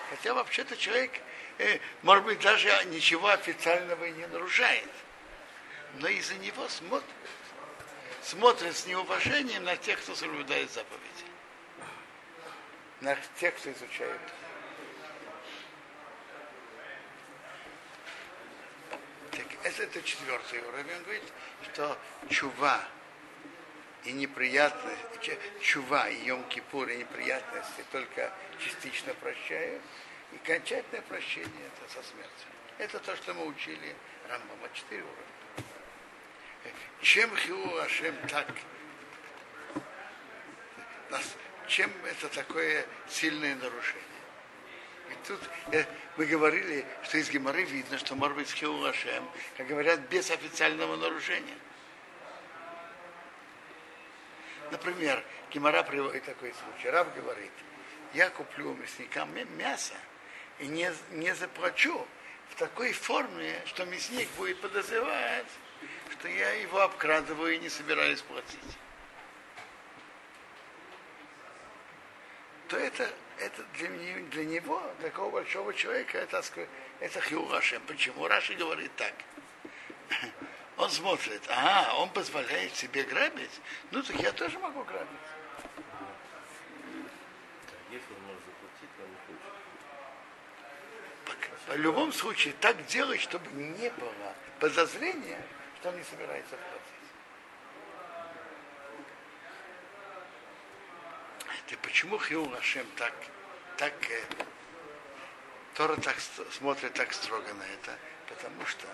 хотя 0.09 0.33
вообще-то 0.33 0.77
человек, 0.77 1.11
э, 1.57 1.79
может 2.03 2.23
быть, 2.23 2.39
даже 2.39 2.69
ничего 2.85 3.29
официального 3.29 4.05
и 4.05 4.11
не 4.11 4.27
нарушает. 4.27 4.89
Но 5.95 6.07
из-за 6.07 6.35
него 6.35 6.67
смотрят, 6.69 7.09
смотрят 8.21 8.77
с 8.77 8.85
неуважением 8.85 9.63
на 9.63 9.75
тех, 9.75 9.99
кто 10.01 10.13
соблюдает 10.15 10.71
заповеди 10.71 11.31
на 13.01 13.17
тех, 13.39 13.55
кто 13.55 13.71
изучает. 13.71 14.21
Так, 19.31 19.45
это, 19.63 19.83
это 19.83 20.01
четвертый 20.03 20.59
уровень. 20.67 20.95
Он 20.95 21.03
говорит, 21.03 21.23
что 21.73 21.97
чува 22.29 22.83
и 24.05 24.11
неприятности, 24.11 25.37
чува 25.61 26.09
и 26.09 26.27
Йом-Кипур 26.27 26.91
и 26.91 26.97
неприятности 26.97 27.85
только 27.91 28.33
частично 28.59 29.13
прощают, 29.15 29.81
и 30.31 30.35
окончательное 30.37 31.01
прощение 31.03 31.67
это 31.67 31.93
со 31.93 32.03
смертью. 32.07 32.47
Это 32.77 32.99
то, 32.99 33.15
что 33.15 33.33
мы 33.33 33.45
учили 33.45 33.95
Рамбама, 34.27 34.69
четыре 34.73 35.03
уровня. 35.03 35.25
Чем 37.01 37.35
Хиу 37.35 37.77
Ашем 37.79 38.15
так 38.27 38.47
чем 41.71 41.89
это 42.05 42.27
такое 42.27 42.85
сильное 43.07 43.55
нарушение. 43.55 44.03
И 45.09 45.27
тут 45.27 45.39
э, 45.71 45.85
мы 46.17 46.25
говорили, 46.25 46.85
что 47.03 47.17
из 47.17 47.29
Геморы 47.29 47.63
видно, 47.63 47.97
что 47.97 48.15
может 48.15 48.35
быть 48.35 48.51
Хиулашем, 48.51 49.23
как 49.55 49.67
говорят, 49.67 50.01
без 50.09 50.29
официального 50.31 50.97
нарушения. 50.97 51.57
Например, 54.71 55.23
Гемора 55.51 55.83
приводит 55.83 56.23
такой 56.23 56.53
случай. 56.53 56.89
Раб 56.89 57.13
говорит, 57.15 57.51
я 58.13 58.29
куплю 58.29 58.73
мясникам 58.73 59.29
мясо 59.57 59.93
и 60.59 60.67
не, 60.67 60.91
не 61.11 61.35
заплачу 61.35 62.07
в 62.49 62.55
такой 62.55 62.93
форме, 62.93 63.61
что 63.65 63.85
мясник 63.85 64.29
будет 64.37 64.59
подозревать, 64.61 65.47
что 66.11 66.27
я 66.27 66.51
его 66.53 66.81
обкрадываю 66.81 67.55
и 67.55 67.59
не 67.59 67.69
собираюсь 67.69 68.21
платить. 68.21 68.77
то 72.71 72.77
это, 72.77 73.09
это 73.37 73.65
для, 73.77 73.89
для 74.29 74.45
него, 74.45 74.81
такого 75.01 75.29
большого 75.29 75.73
человека, 75.73 76.19
это, 76.19 76.41
это 77.01 77.19
хиурашем. 77.19 77.81
Почему? 77.85 78.29
Раши 78.29 78.53
говорит 78.53 78.91
так. 78.95 79.13
Он 80.81 80.89
смотрит, 80.89 81.43
а, 81.47 81.93
он 81.99 82.09
позволяет 82.09 82.75
себе 82.75 83.03
грабить, 83.03 83.61
ну 83.91 84.01
так 84.01 84.15
я 84.15 84.31
тоже 84.31 84.57
могу 84.57 84.83
грабить. 84.83 85.07
Если 87.91 88.11
он 88.15 88.21
может 88.23 88.41
заплатить, 88.43 88.89
он 88.97 89.05
не 89.11 89.17
хочет. 89.27 89.41
По- 91.67 91.73
В 91.73 91.77
любом 91.77 92.11
случае, 92.11 92.55
так 92.59 92.83
делать, 92.87 93.21
чтобы 93.21 93.47
не 93.51 93.91
было 93.91 94.33
подозрения, 94.59 95.45
что 95.79 95.89
он 95.89 95.97
не 95.97 96.03
собирается 96.03 96.55
платить. 96.55 96.81
Ты 101.67 101.77
почему 101.77 102.17
Хиул 102.17 102.51
Ашем 102.55 102.87
так, 102.97 103.13
так 103.77 103.93
э, 104.09 104.23
Тора 105.75 105.95
так 105.97 106.15
смотрит 106.51 106.93
так 106.93 107.13
строго 107.13 107.53
на 107.53 107.63
это? 107.63 107.95
Потому 108.27 108.65
что 108.65 108.87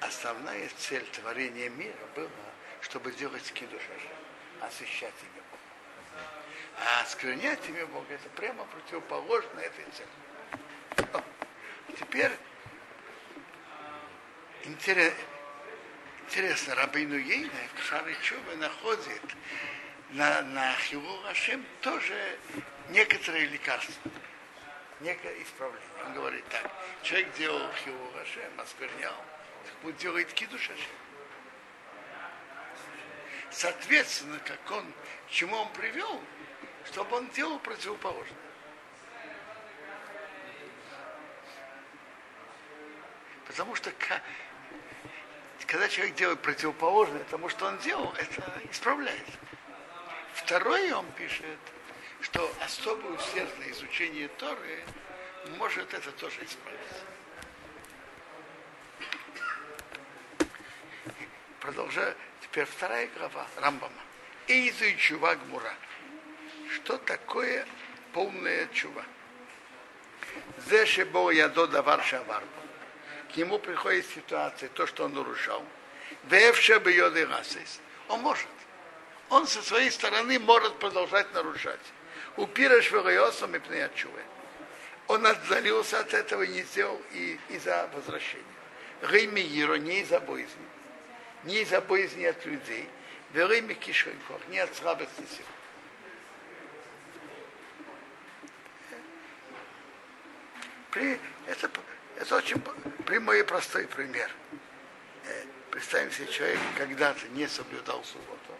основная 0.00 0.68
цель 0.76 1.04
творения 1.06 1.68
мира 1.70 2.06
была, 2.14 2.28
чтобы 2.82 3.12
делать 3.12 3.52
кидуш 3.52 3.82
Ашем, 3.82 4.66
освящать 4.66 5.14
имя 5.22 5.42
Бога. 5.50 5.62
А 6.84 7.02
осквернять 7.02 7.68
имя 7.68 7.86
Бога 7.86 8.14
это 8.14 8.28
прямо 8.30 8.64
противоположно 8.64 9.60
этой 9.60 9.84
цели. 9.92 11.22
Теперь 11.98 12.32
интерес- 14.64 15.14
интересно, 16.26 16.74
Рабейну 16.76 17.16
Ейна 17.16 17.50
в 17.74 17.82
Шаре 17.82 18.16
Чувы 18.22 18.56
находит 18.56 19.22
на, 20.10 20.42
на 20.42 20.72
Хилу 20.76 21.24
Ашем 21.26 21.64
тоже 21.80 22.38
некоторые 22.90 23.46
лекарства, 23.46 23.94
некое 25.00 25.42
исправление. 25.42 25.88
Он 26.06 26.12
говорит 26.14 26.44
так, 26.48 26.70
человек 27.02 27.32
делал 27.34 27.70
Хилу 27.84 28.12
Ашем, 28.20 28.60
осквернял, 28.60 29.24
так 29.68 29.76
пусть 29.82 29.98
делает 29.98 30.32
Кидуш. 30.32 30.70
Соответственно, 33.50 34.38
как 34.40 34.58
он, 34.70 34.92
чему 35.28 35.56
он 35.56 35.72
привел, 35.72 36.22
чтобы 36.86 37.16
он 37.16 37.28
делал 37.30 37.58
противоположное. 37.58 38.36
Потому 43.46 43.74
что 43.74 43.90
когда 45.66 45.88
человек 45.88 46.14
делает 46.14 46.40
противоположное 46.40 47.24
тому, 47.24 47.48
что 47.48 47.66
он 47.66 47.78
делал, 47.78 48.12
это 48.16 48.42
исправляет. 48.70 49.26
Второе 50.34 50.94
он 50.94 51.10
пишет, 51.12 51.58
что 52.20 52.50
особое 52.64 53.16
усердное 53.16 53.70
изучение 53.70 54.28
Торы 54.28 54.84
может 55.56 55.92
это 55.92 56.12
тоже 56.12 56.44
исправить. 56.44 56.78
Продолжаю. 61.68 62.14
Теперь 62.40 62.64
вторая 62.64 63.10
глава 63.18 63.46
Рамбама. 63.56 64.00
Эйзу 64.46 64.90
чува 64.96 65.34
гмура. 65.34 65.74
Что 66.72 66.96
такое 66.96 67.66
полная 68.14 68.66
чува? 68.72 69.04
Зеше 70.66 71.04
бо 71.04 71.30
ядо 71.30 71.66
давар 71.66 72.02
шаварбо. 72.02 72.62
К 73.30 73.36
нему 73.36 73.58
приходит 73.58 74.06
ситуация, 74.06 74.70
то, 74.70 74.86
что 74.86 75.04
он 75.04 75.12
нарушал. 75.12 75.62
Вевше 76.30 76.80
йоды 76.86 77.26
расис. 77.26 77.80
Он 78.08 78.22
может. 78.22 78.48
Он 79.28 79.46
со 79.46 79.60
своей 79.60 79.90
стороны 79.90 80.38
может 80.38 80.78
продолжать 80.78 81.34
нарушать. 81.34 81.84
Упираш 82.38 82.90
вегайосом 82.90 83.54
и 83.54 83.58
пнеячуве. 83.58 84.24
Он 85.06 85.26
отдалился 85.26 86.00
от 86.00 86.14
этого 86.14 86.44
и 86.44 86.48
не 86.48 86.62
сделал 86.62 86.98
и 87.12 87.38
из-за 87.50 87.90
возвращения. 87.92 88.56
Рейми 89.02 89.42
Иро 89.42 89.74
не 89.74 90.00
из-за 90.00 90.18
боязни. 90.18 90.77
Не 91.44 91.62
из-за 91.62 91.80
боязни 91.80 92.24
от 92.24 92.44
людей. 92.44 92.88
Верейми 93.32 93.74
кишойков, 93.74 94.40
не 94.48 94.58
от 94.58 94.74
слабости 94.74 95.20
сил. 95.20 95.44
При, 100.90 101.18
это, 101.46 101.70
это 102.16 102.36
очень 102.36 102.60
прямой 103.04 103.40
и 103.40 103.42
простой 103.42 103.86
пример. 103.86 104.30
Э, 105.24 105.44
Представим 105.70 106.10
себе, 106.10 106.26
человек 106.28 106.58
когда-то 106.78 107.28
не 107.28 107.46
соблюдал 107.46 108.02
субботу. 108.02 108.54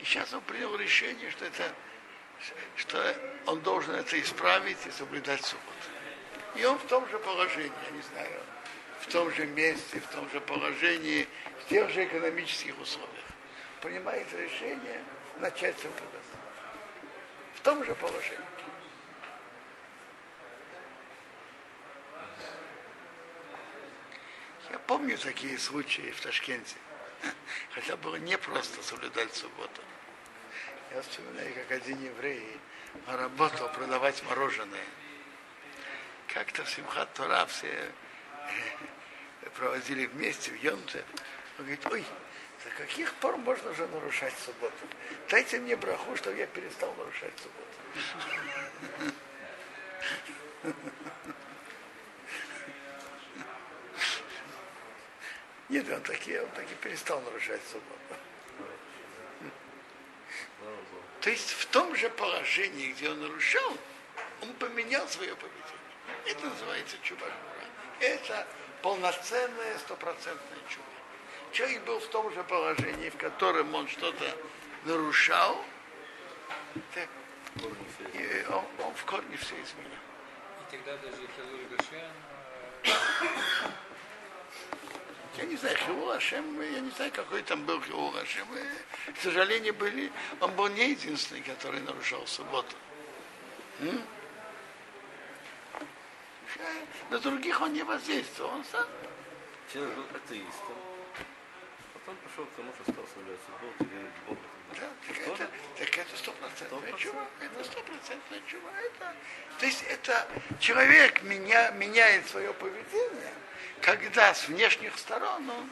И 0.00 0.04
сейчас 0.04 0.34
он 0.34 0.40
принял 0.42 0.74
решение, 0.76 1.30
что 1.30 1.44
это 1.44 1.72
что 2.76 3.16
он 3.46 3.60
должен 3.60 3.94
это 3.94 4.20
исправить 4.20 4.78
и 4.86 4.90
соблюдать 4.90 5.44
субботу. 5.44 5.68
И 6.56 6.64
он 6.64 6.78
в 6.78 6.86
том 6.86 7.08
же 7.08 7.18
положении, 7.18 7.72
я 7.86 7.90
не 7.92 8.02
знаю, 8.02 8.40
в 9.02 9.12
том 9.12 9.30
же 9.32 9.46
месте, 9.46 10.00
в 10.00 10.06
том 10.14 10.28
же 10.30 10.40
положении, 10.40 11.26
в 11.60 11.68
тех 11.68 11.90
же 11.90 12.04
экономических 12.04 12.78
условиях. 12.80 13.24
Принимает 13.80 14.26
решение 14.32 15.02
начать 15.38 15.76
соблюдать. 15.76 16.22
В 17.56 17.60
том 17.62 17.84
же 17.84 17.94
положении. 17.96 18.38
Я 24.70 24.78
помню 24.86 25.18
такие 25.18 25.58
случаи 25.58 26.12
в 26.12 26.20
Ташкенте. 26.20 26.76
Хотя 27.74 27.96
было 27.96 28.16
не 28.16 28.38
просто 28.38 28.82
соблюдать 28.82 29.34
субботу. 29.34 29.82
Я 30.92 31.02
вспоминаю, 31.02 31.52
как 31.54 31.72
один 31.72 32.02
еврей 32.04 32.56
работал 33.06 33.68
продавать 33.70 34.22
мороженое. 34.24 34.86
Как-то 36.28 36.64
в 36.64 36.70
Симхат 36.70 37.12
Тора 37.14 37.46
все 37.46 37.92
проводили 39.54 40.06
вместе 40.06 40.50
в 40.50 40.62
Йонте. 40.62 41.04
Он 41.58 41.64
говорит, 41.64 41.86
ой, 41.86 42.04
до 42.64 42.70
каких 42.70 43.12
пор 43.14 43.36
можно 43.36 43.70
уже 43.70 43.86
нарушать 43.86 44.34
субботу? 44.44 44.86
Дайте 45.28 45.58
мне 45.58 45.76
браху, 45.76 46.16
чтобы 46.16 46.36
я 46.36 46.46
перестал 46.46 46.94
нарушать 46.94 47.32
субботу. 47.38 49.14
Нет, 55.68 55.88
он 55.90 56.02
таки, 56.02 56.38
он 56.38 56.50
таки 56.50 56.74
перестал 56.74 57.20
нарушать 57.22 57.60
субботу. 57.70 58.22
То 61.20 61.30
есть 61.30 61.50
в 61.52 61.66
том 61.66 61.94
же 61.96 62.10
положении, 62.10 62.92
где 62.92 63.08
он 63.08 63.20
нарушал, 63.20 63.78
он 64.42 64.52
поменял 64.54 65.06
свое 65.08 65.34
поведение. 65.36 65.62
Это 66.26 66.46
называется 66.46 66.96
чубагура. 67.02 67.51
Это 68.02 68.48
полноценная 68.82 69.78
стопроцентная 69.78 70.58
чува. 70.68 70.84
Человек 71.52 71.84
был 71.84 72.00
в 72.00 72.08
том 72.08 72.34
же 72.34 72.42
положении, 72.42 73.10
в 73.10 73.16
котором 73.16 73.72
он 73.76 73.86
что-то 73.86 74.24
нарушал, 74.84 75.64
так, 76.94 77.08
и 78.14 78.46
он, 78.48 78.64
он 78.84 78.94
в 78.94 79.04
корне 79.04 79.36
все 79.36 79.54
изменил. 79.54 80.00
И 80.60 80.72
тогда 80.72 80.96
даже 80.96 81.22
Хилур 81.36 81.60
Гашем, 81.70 82.12
э, 82.82 83.70
Я 85.36 85.44
не 85.44 85.56
знаю, 85.56 85.76
Хиул 85.76 86.10
Ашем, 86.10 86.60
я 86.60 86.80
не 86.80 86.90
знаю, 86.90 87.12
какой 87.12 87.42
там 87.42 87.64
был 87.64 87.80
Хиул 87.82 88.16
Ашем. 88.16 88.48
К 89.14 89.22
сожалению, 89.22 89.74
были, 89.74 90.10
он 90.40 90.50
был 90.56 90.66
не 90.66 90.90
единственный, 90.90 91.42
который 91.42 91.80
нарушал 91.80 92.26
субботу. 92.26 92.74
М? 93.78 94.02
На 97.12 97.18
других 97.18 97.60
он 97.60 97.74
не 97.74 97.82
воздействовал, 97.82 98.54
он 98.54 98.64
сам. 98.72 98.86
Человек 99.70 99.94
был 99.96 100.04
атеистом. 100.16 100.76
Потом 101.92 102.16
пришел 102.16 102.46
к 102.46 102.50
тому, 102.56 102.72
что 102.72 102.90
стал 102.90 103.04
соблюдать 103.12 103.38
субботу 103.44 103.84
и 103.84 104.26
Бога. 104.26 104.40
Да, 104.80 104.88
так, 105.06 105.18
это, 105.18 105.50
так 105.78 105.98
это 105.98 106.16
стопроцентная 106.16 106.80
Стопроцентная, 106.80 106.98
чува. 106.98 107.26
Это 107.38 107.64
стопроцентная 107.64 108.40
чува. 108.46 108.70
Это, 108.80 109.14
то 109.58 109.66
есть 109.66 109.84
это 109.90 110.26
человек 110.58 111.22
меня, 111.22 111.70
меняет 111.72 112.26
свое 112.28 112.54
поведение, 112.54 113.34
когда 113.82 114.32
с 114.32 114.48
внешних 114.48 114.96
сторон 114.96 115.50
он 115.50 115.68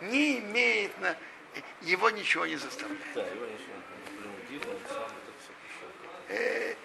не 0.00 0.38
имеет 0.38 0.98
на 1.00 1.14
его 1.82 2.08
ничего 2.08 2.46
не 2.46 2.56
заставляет. 2.56 3.02
Да, 3.14 3.20
его 3.20 3.44
ничего 3.44 3.74
не 3.76 4.16
принудило, 4.16 4.72
он 4.72 4.80
сам 4.88 5.04
это 5.04 5.32
все 5.42 5.52
пришел. 5.60 6.78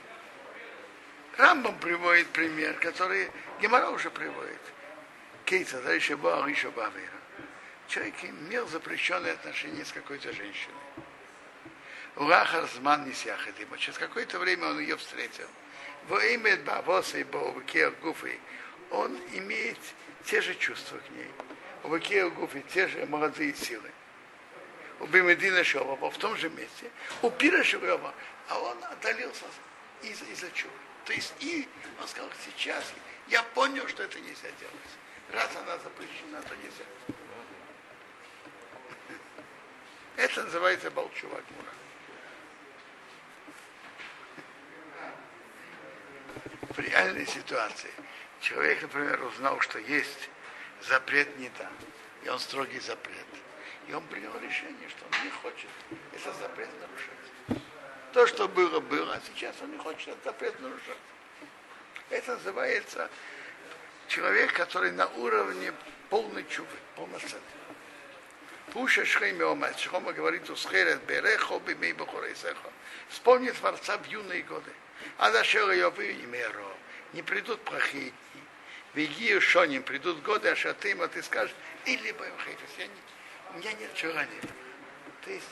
Э, 1.39 1.41
Рамбам 1.41 1.77
приводит 1.79 2.27
пример, 2.27 2.73
который 2.79 3.31
Гемора 3.61 3.89
уже 3.91 4.09
приводит. 4.11 4.59
Кейса, 5.45 5.81
дальше 5.81 6.17
Бог 6.17 6.47
еще 6.47 6.69
Бавера. 6.69 7.09
Человек 7.87 8.15
имел 8.23 8.67
запрещенные 8.67 9.33
отношения 9.33 9.85
с 9.85 9.91
какой-то 9.91 10.31
женщиной. 10.33 10.75
Урахар 12.17 12.67
зман 12.67 13.05
не 13.05 13.13
сяхадима. 13.13 13.77
Через 13.77 13.97
какое-то 13.97 14.37
время 14.37 14.67
он 14.67 14.79
ее 14.79 14.97
встретил. 14.97 15.47
Во 16.09 16.23
имя 16.25 16.57
Бавоса 16.57 17.17
и 17.17 17.23
Баувакея 17.23 17.91
Гуфы 18.01 18.37
он 18.91 19.17
имеет 19.33 19.79
те 20.25 20.41
же 20.41 20.53
чувства 20.55 20.97
к 20.97 21.09
ней. 21.11 21.31
У 21.83 21.87
Вакея 21.87 22.29
Гуфы 22.29 22.63
те 22.73 22.87
же 22.87 23.05
молодые 23.05 23.55
силы. 23.55 23.89
у 24.99 25.05
Бимедина 25.07 25.63
Шова, 25.63 26.11
в 26.11 26.17
том 26.17 26.35
же 26.35 26.49
месте, 26.49 26.91
у 27.21 27.29
Пира 27.31 27.63
Шова, 27.63 28.13
а 28.49 28.59
он 28.59 28.83
отдалился 28.83 29.45
из- 30.01 30.21
из-за 30.23 30.51
чего. 30.51 30.73
То 31.09 31.15
есть 31.15 31.33
и 31.39 31.67
он 31.99 32.07
сказал, 32.07 32.29
сейчас 32.45 32.93
я 33.29 33.41
понял, 33.41 33.87
что 33.87 34.03
это 34.03 34.19
нельзя 34.19 34.51
делать. 34.59 34.75
Раз 35.31 35.49
она 35.55 35.75
запрещена, 35.79 36.39
то 36.43 36.55
нельзя. 36.57 36.83
Это 40.17 40.43
называется 40.43 40.91
Балчува 40.91 41.41
Гмура. 41.49 41.73
В 46.69 46.77
реальной 46.77 47.25
ситуации 47.25 47.91
человек, 48.39 48.83
например, 48.83 49.23
узнал, 49.23 49.59
что 49.61 49.79
есть 49.79 50.29
запрет 50.87 51.35
не 51.39 51.49
да, 51.57 51.71
и 52.23 52.29
он 52.29 52.39
строгий 52.39 52.79
запрет. 52.81 53.25
И 53.87 53.93
он 53.93 54.05
принял 54.09 54.37
решение, 54.39 54.87
что 54.89 55.05
он 55.05 55.25
не 55.25 55.31
хочет 55.31 55.69
этот 56.13 56.35
запрет 56.35 56.69
нарушать. 56.79 57.38
То, 58.13 58.25
что 58.25 58.47
было, 58.47 58.79
было, 58.79 59.13
а 59.13 59.21
сейчас 59.25 59.55
он 59.61 59.71
не 59.71 59.77
хочет 59.77 60.09
этот 60.09 60.23
запрет 60.23 60.59
нарушать. 60.59 60.97
Это 62.09 62.33
называется 62.33 63.09
человек, 64.07 64.53
который 64.53 64.91
на 64.91 65.07
уровне 65.07 65.73
полной 66.09 66.43
чувы, 66.47 66.67
полноценный. 66.95 67.43
Пуша 68.73 69.05
Шхейми 69.05 69.43
Омет, 69.43 69.77
Шхома 69.79 70.13
говорит, 70.13 70.49
Усхерет 70.49 71.03
Берехо 71.03 71.59
Бимей 71.59 71.93
Бухорейсехо. 71.93 72.71
Вспомни 73.09 73.49
Творца 73.51 73.97
в 73.97 74.05
юные 74.05 74.43
годы. 74.43 74.71
А 75.17 75.31
Дашела 75.31 75.71
Йовы 75.71 76.11
и 76.11 76.25
Меро. 76.25 76.65
Не 77.13 77.23
придут 77.23 77.61
плохие 77.61 78.11
дни. 78.11 78.43
Вегию 78.93 79.39
Шоним, 79.39 79.83
придут 79.83 80.21
годы, 80.23 80.49
а 80.49 80.55
Шатыма, 80.55 81.07
ты 81.07 81.21
скажешь, 81.23 81.55
или 81.85 82.11
Бэм 82.11 82.33
Хейфес, 82.45 82.89
у 83.53 83.57
меня 83.57 83.71
нет 83.73 83.95
желания. 83.95 84.41
То 85.23 85.31
есть 85.31 85.45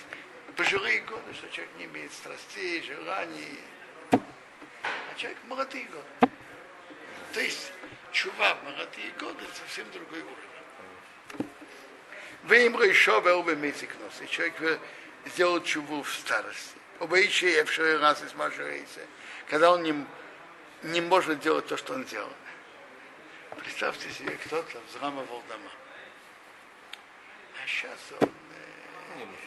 пожилые 0.58 1.02
годы, 1.02 1.34
что 1.34 1.48
человек 1.50 1.74
не 1.78 1.86
имеет 1.86 2.12
страстей, 2.12 2.82
желаний. 2.82 3.60
А 4.12 5.16
человек 5.16 5.38
молодые 5.46 5.86
годы. 5.86 6.34
То 7.34 7.40
есть 7.40 7.72
чува 8.12 8.56
в 8.56 8.64
молодые 8.64 9.12
годы 9.20 9.46
совсем 9.54 9.90
другой 9.92 10.20
уровень. 10.20 11.50
Вы 12.44 12.66
им 12.66 12.82
еще 12.82 13.22
вы 13.44 13.56
месяц 13.56 13.90
нос. 14.02 14.22
И 14.22 14.28
человек 14.28 14.82
сделал 15.28 15.62
чуву 15.62 16.02
в 16.02 16.12
старости. 16.12 16.78
Обоичие 17.00 17.54
я 17.54 17.66
в 17.66 18.02
раз 18.02 18.24
из. 18.24 19.00
Когда 19.50 19.72
он 19.72 19.84
не, 19.84 20.06
не 20.84 21.02
может 21.02 21.40
делать 21.40 21.68
то, 21.68 21.78
что 21.78 21.94
он 21.94 22.04
делал. 22.06 22.32
Представьте 23.60 24.10
себе, 24.12 24.32
кто-то 24.46 24.80
взламывал 24.90 25.44
дома. 25.48 25.72
А 27.64 27.68
сейчас 27.68 28.00
он 28.22 28.30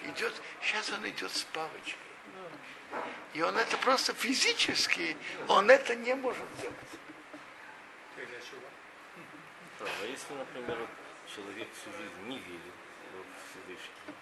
идет, 0.04 0.40
сейчас 0.62 0.90
он 0.90 1.09
идет 1.09 1.30
с 1.30 1.42
палочкой. 1.44 1.96
И 3.35 3.42
он 3.42 3.56
это 3.56 3.76
просто 3.78 4.12
физически, 4.14 5.16
он 5.48 5.70
это 5.70 5.94
не 5.94 6.14
может 6.14 6.44
делать. 6.61 6.76
А 9.80 10.04
если, 10.06 10.35
например, 10.35 10.78
вот 10.78 10.88
человек 11.35 11.68
всю 11.72 11.90
жизнь 11.92 12.20
не 12.26 12.38
верит 12.38 12.74
в 13.14 13.50
Всевышний, 13.50 14.14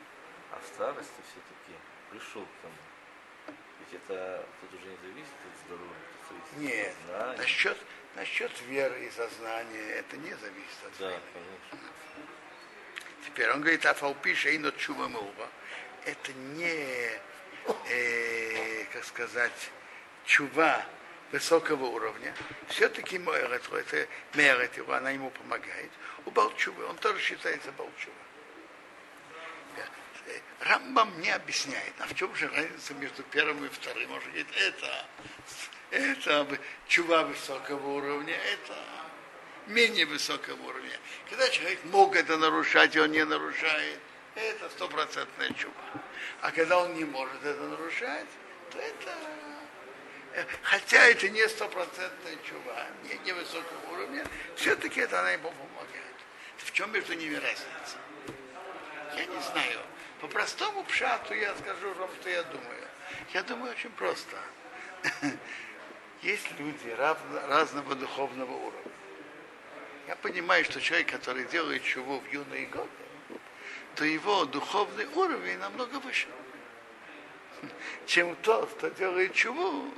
а 0.52 0.60
в 0.60 0.66
старости 0.66 1.20
все-таки 1.32 1.78
пришел 2.10 2.42
к 2.42 2.62
тому, 2.62 3.54
ведь 3.80 4.00
это 4.02 4.46
тут 4.60 4.74
уже 4.80 4.90
не 4.90 4.96
зависит 4.98 5.32
от 5.32 5.66
здоровья, 5.66 5.96
это 6.14 6.34
зависит 6.34 6.76
Нет, 6.76 6.94
от 6.94 7.06
знания. 7.06 7.38
насчет, 7.38 7.78
насчет 8.14 8.60
веры 8.62 9.04
и 9.06 9.10
сознания 9.10 9.90
это 9.94 10.16
не 10.18 10.34
зависит 10.34 10.78
от 10.86 10.98
Да, 10.98 11.06
времени. 11.06 11.22
конечно. 11.32 11.88
Теперь 13.38 13.52
он 13.52 13.60
говорит, 13.60 13.86
Афалпи 13.86 14.34
Шейно 14.34 14.72
Чува 14.72 15.06
Муба. 15.06 15.48
Это 16.04 16.32
не, 16.56 17.20
э, 17.88 18.84
как 18.92 19.04
сказать, 19.04 19.70
чува 20.24 20.84
высокого 21.30 21.84
уровня. 21.84 22.34
Все-таки 22.66 23.16
это 23.16 24.08
мерит 24.34 24.76
его, 24.76 24.92
она 24.92 25.10
ему 25.10 25.30
помогает. 25.30 25.88
У 26.24 26.32
Балчувы, 26.32 26.84
он 26.86 26.96
тоже 26.96 27.20
считается 27.20 27.70
Балчува. 27.70 28.16
Рамбам 30.58 31.20
не 31.20 31.30
объясняет, 31.30 31.94
а 32.00 32.08
в 32.08 32.16
чем 32.16 32.34
же 32.34 32.48
разница 32.48 32.92
между 32.94 33.22
первым 33.22 33.64
и 33.64 33.68
вторым. 33.68 34.10
Он 34.10 34.20
же 34.20 34.26
говорит, 34.30 34.48
это, 34.56 35.06
это 35.92 36.58
чува 36.88 37.22
высокого 37.22 37.86
уровня, 37.86 38.34
это 38.34 38.76
менее 39.68 40.06
высокого 40.06 40.60
уровня. 40.62 40.98
Когда 41.28 41.48
человек 41.48 41.84
мог 41.84 42.16
это 42.16 42.36
нарушать, 42.36 42.96
и 42.96 43.00
он 43.00 43.10
не 43.12 43.24
нарушает, 43.24 43.98
это 44.34 44.68
стопроцентная 44.70 45.52
чува. 45.52 45.72
А 46.40 46.50
когда 46.52 46.78
он 46.78 46.94
не 46.94 47.04
может 47.04 47.44
это 47.44 47.62
нарушать, 47.62 48.28
то 48.70 48.78
это... 48.78 49.14
э, 50.34 50.44
Хотя 50.62 51.06
это 51.06 51.28
не 51.28 51.46
стопроцентная 51.48 52.36
чува, 52.48 52.86
не, 53.04 53.18
не 53.24 53.32
высокого 53.32 53.92
уровня, 53.92 54.24
все-таки 54.56 55.00
это 55.00 55.20
она 55.20 55.32
ему 55.32 55.50
помогает. 55.50 56.04
В 56.58 56.72
чем 56.72 56.92
между 56.92 57.14
ними 57.14 57.34
разница? 57.34 57.98
Я 59.16 59.24
не 59.24 59.40
знаю. 59.40 59.80
По 60.20 60.28
простому 60.28 60.84
пшату 60.84 61.34
я 61.34 61.54
скажу 61.56 61.92
вам, 61.94 62.10
что 62.20 62.30
я 62.30 62.42
думаю. 62.44 62.88
Я 63.32 63.42
думаю 63.42 63.72
очень 63.72 63.90
просто. 63.90 64.36
Есть 66.22 66.46
люди 66.58 66.88
разного 67.48 67.94
духовного 67.94 68.52
уровня. 68.52 68.92
Я 70.08 70.16
понимаю, 70.16 70.64
что 70.64 70.80
человек, 70.80 71.10
который 71.10 71.44
делает 71.44 71.82
чуву 71.84 72.20
в 72.20 72.32
юные 72.32 72.64
годы, 72.66 72.88
то 73.94 74.06
его 74.06 74.46
духовный 74.46 75.04
уровень 75.04 75.58
намного 75.58 75.96
выше, 75.96 76.28
чем 78.06 78.34
тот, 78.36 78.70
кто 78.72 78.88
делает 78.88 79.34
чуву 79.34 79.92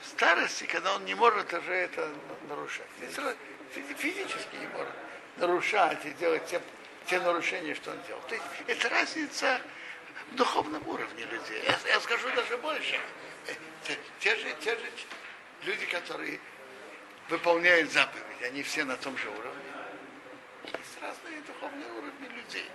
в 0.00 0.06
старости, 0.08 0.64
когда 0.64 0.96
он 0.96 1.04
не 1.04 1.14
может 1.14 1.52
уже 1.54 1.72
это 1.72 2.12
нарушать. 2.48 2.86
Физи- 3.00 3.36
Физически 3.96 4.56
не 4.56 4.66
может 4.66 4.92
нарушать 5.36 6.04
и 6.04 6.10
делать 6.14 6.44
те, 6.46 6.60
те 7.06 7.20
нарушения, 7.20 7.76
что 7.76 7.92
он 7.92 7.98
делал. 8.08 8.20
То 8.22 8.34
есть 8.34 8.46
это 8.66 8.88
разница 8.88 9.60
в 10.32 10.34
духовном 10.34 10.86
уровне 10.88 11.24
людей. 11.26 11.62
Я, 11.64 11.78
я 11.88 12.00
скажу 12.00 12.28
даже 12.34 12.58
больше. 12.58 12.98
Те, 13.84 13.96
те 14.18 14.34
же, 14.36 14.56
те 14.60 14.72
же 14.72 14.90
люди, 15.66 15.86
которые 15.86 16.40
выполняют 17.32 17.90
заповеди, 17.90 18.44
они 18.44 18.62
все 18.62 18.84
на 18.84 18.96
том 18.98 19.16
же 19.16 19.28
уровне. 19.30 19.62
Есть 20.64 20.98
разные 21.00 21.40
духовные 21.40 21.90
уровни 21.92 22.28
людей. 22.28 22.70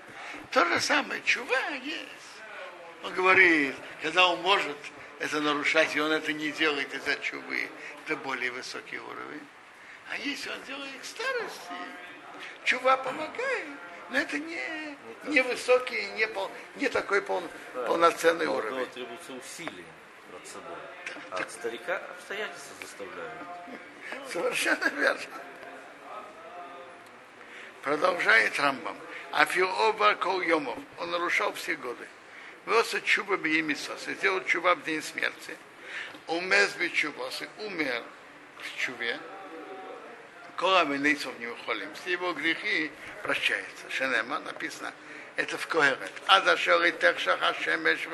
То 0.51 0.65
же 0.65 0.79
самое, 0.81 1.21
чува 1.23 1.69
есть. 1.83 2.07
Он 3.03 3.13
говорит, 3.13 3.75
когда 4.01 4.27
он 4.27 4.41
может 4.41 4.75
это 5.19 5.39
нарушать, 5.41 5.95
и 5.95 5.99
он 5.99 6.11
это 6.11 6.33
не 6.33 6.51
делает 6.51 6.91
из-за 6.91 7.15
чувы, 7.17 7.69
это 8.03 8.15
более 8.17 8.51
высокий 8.51 8.97
уровень. 8.97 9.47
А 10.09 10.17
если 10.17 10.49
он 10.49 10.61
делает 10.63 11.01
к 11.01 11.05
старости, 11.05 11.77
чува 12.63 12.97
помогает, 12.97 13.67
но 14.09 14.17
это 14.17 14.39
не, 14.39 14.97
не 15.25 15.41
высокий, 15.41 16.03
не, 16.15 16.27
пол, 16.27 16.49
не 16.77 16.89
такой 16.89 17.21
пол, 17.21 17.43
полноценный 17.85 18.47
У 18.47 18.53
уровень. 18.53 18.71
молодого 18.71 18.93
требуется 18.93 19.33
усилие 19.33 19.85
над 20.31 20.47
собой. 20.47 20.77
А 21.29 21.35
от 21.35 21.51
старика 21.51 21.97
обстоятельства 21.97 22.75
заставляют. 22.81 23.47
Совершенно 24.31 24.87
верно. 24.89 25.21
Продолжает 27.81 28.59
Рамбам. 28.59 28.97
Афиоба 29.31 30.15
кол 30.15 30.41
йомов. 30.41 30.77
Он 30.97 31.11
нарушал 31.11 31.53
все 31.53 31.75
годы. 31.75 32.07
Велся 32.65 32.99
чуба 33.01 33.37
биемисос. 33.37 34.07
И 34.07 34.13
сделал 34.15 34.43
чуба 34.43 34.75
в 34.75 34.83
день 34.83 35.01
смерти. 35.01 35.57
Умез 36.27 36.73
би 36.73 36.91
чубос. 36.91 37.41
И 37.41 37.47
умер 37.63 38.03
в 38.59 38.77
чуве. 38.77 39.19
Кола 40.57 40.83
венейцов 40.85 41.37
не 41.39 41.47
ухолим. 41.47 41.93
Все 41.93 42.11
его 42.13 42.33
грехи 42.33 42.91
прощаются. 43.23 43.89
Шенема 43.89 44.39
написано. 44.39 44.91
Это 45.35 45.57
в 45.57 45.67
Когерет. 45.67 46.11
Ада 46.27 46.57
шели 46.57 46.91
техшаха 46.91 47.53
шемеш. 47.61 48.07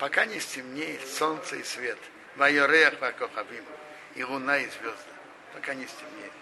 Пока 0.00 0.24
не 0.26 0.40
стемнеет 0.40 1.06
солнце 1.06 1.56
и 1.56 1.62
свет. 1.62 1.98
Вайорех 2.36 3.00
вакохавим. 3.00 3.64
И 4.16 4.24
луна 4.24 4.58
и 4.58 4.66
звезды. 4.66 5.12
Пока 5.54 5.74
не 5.74 5.86
стемнеет. 5.86 6.32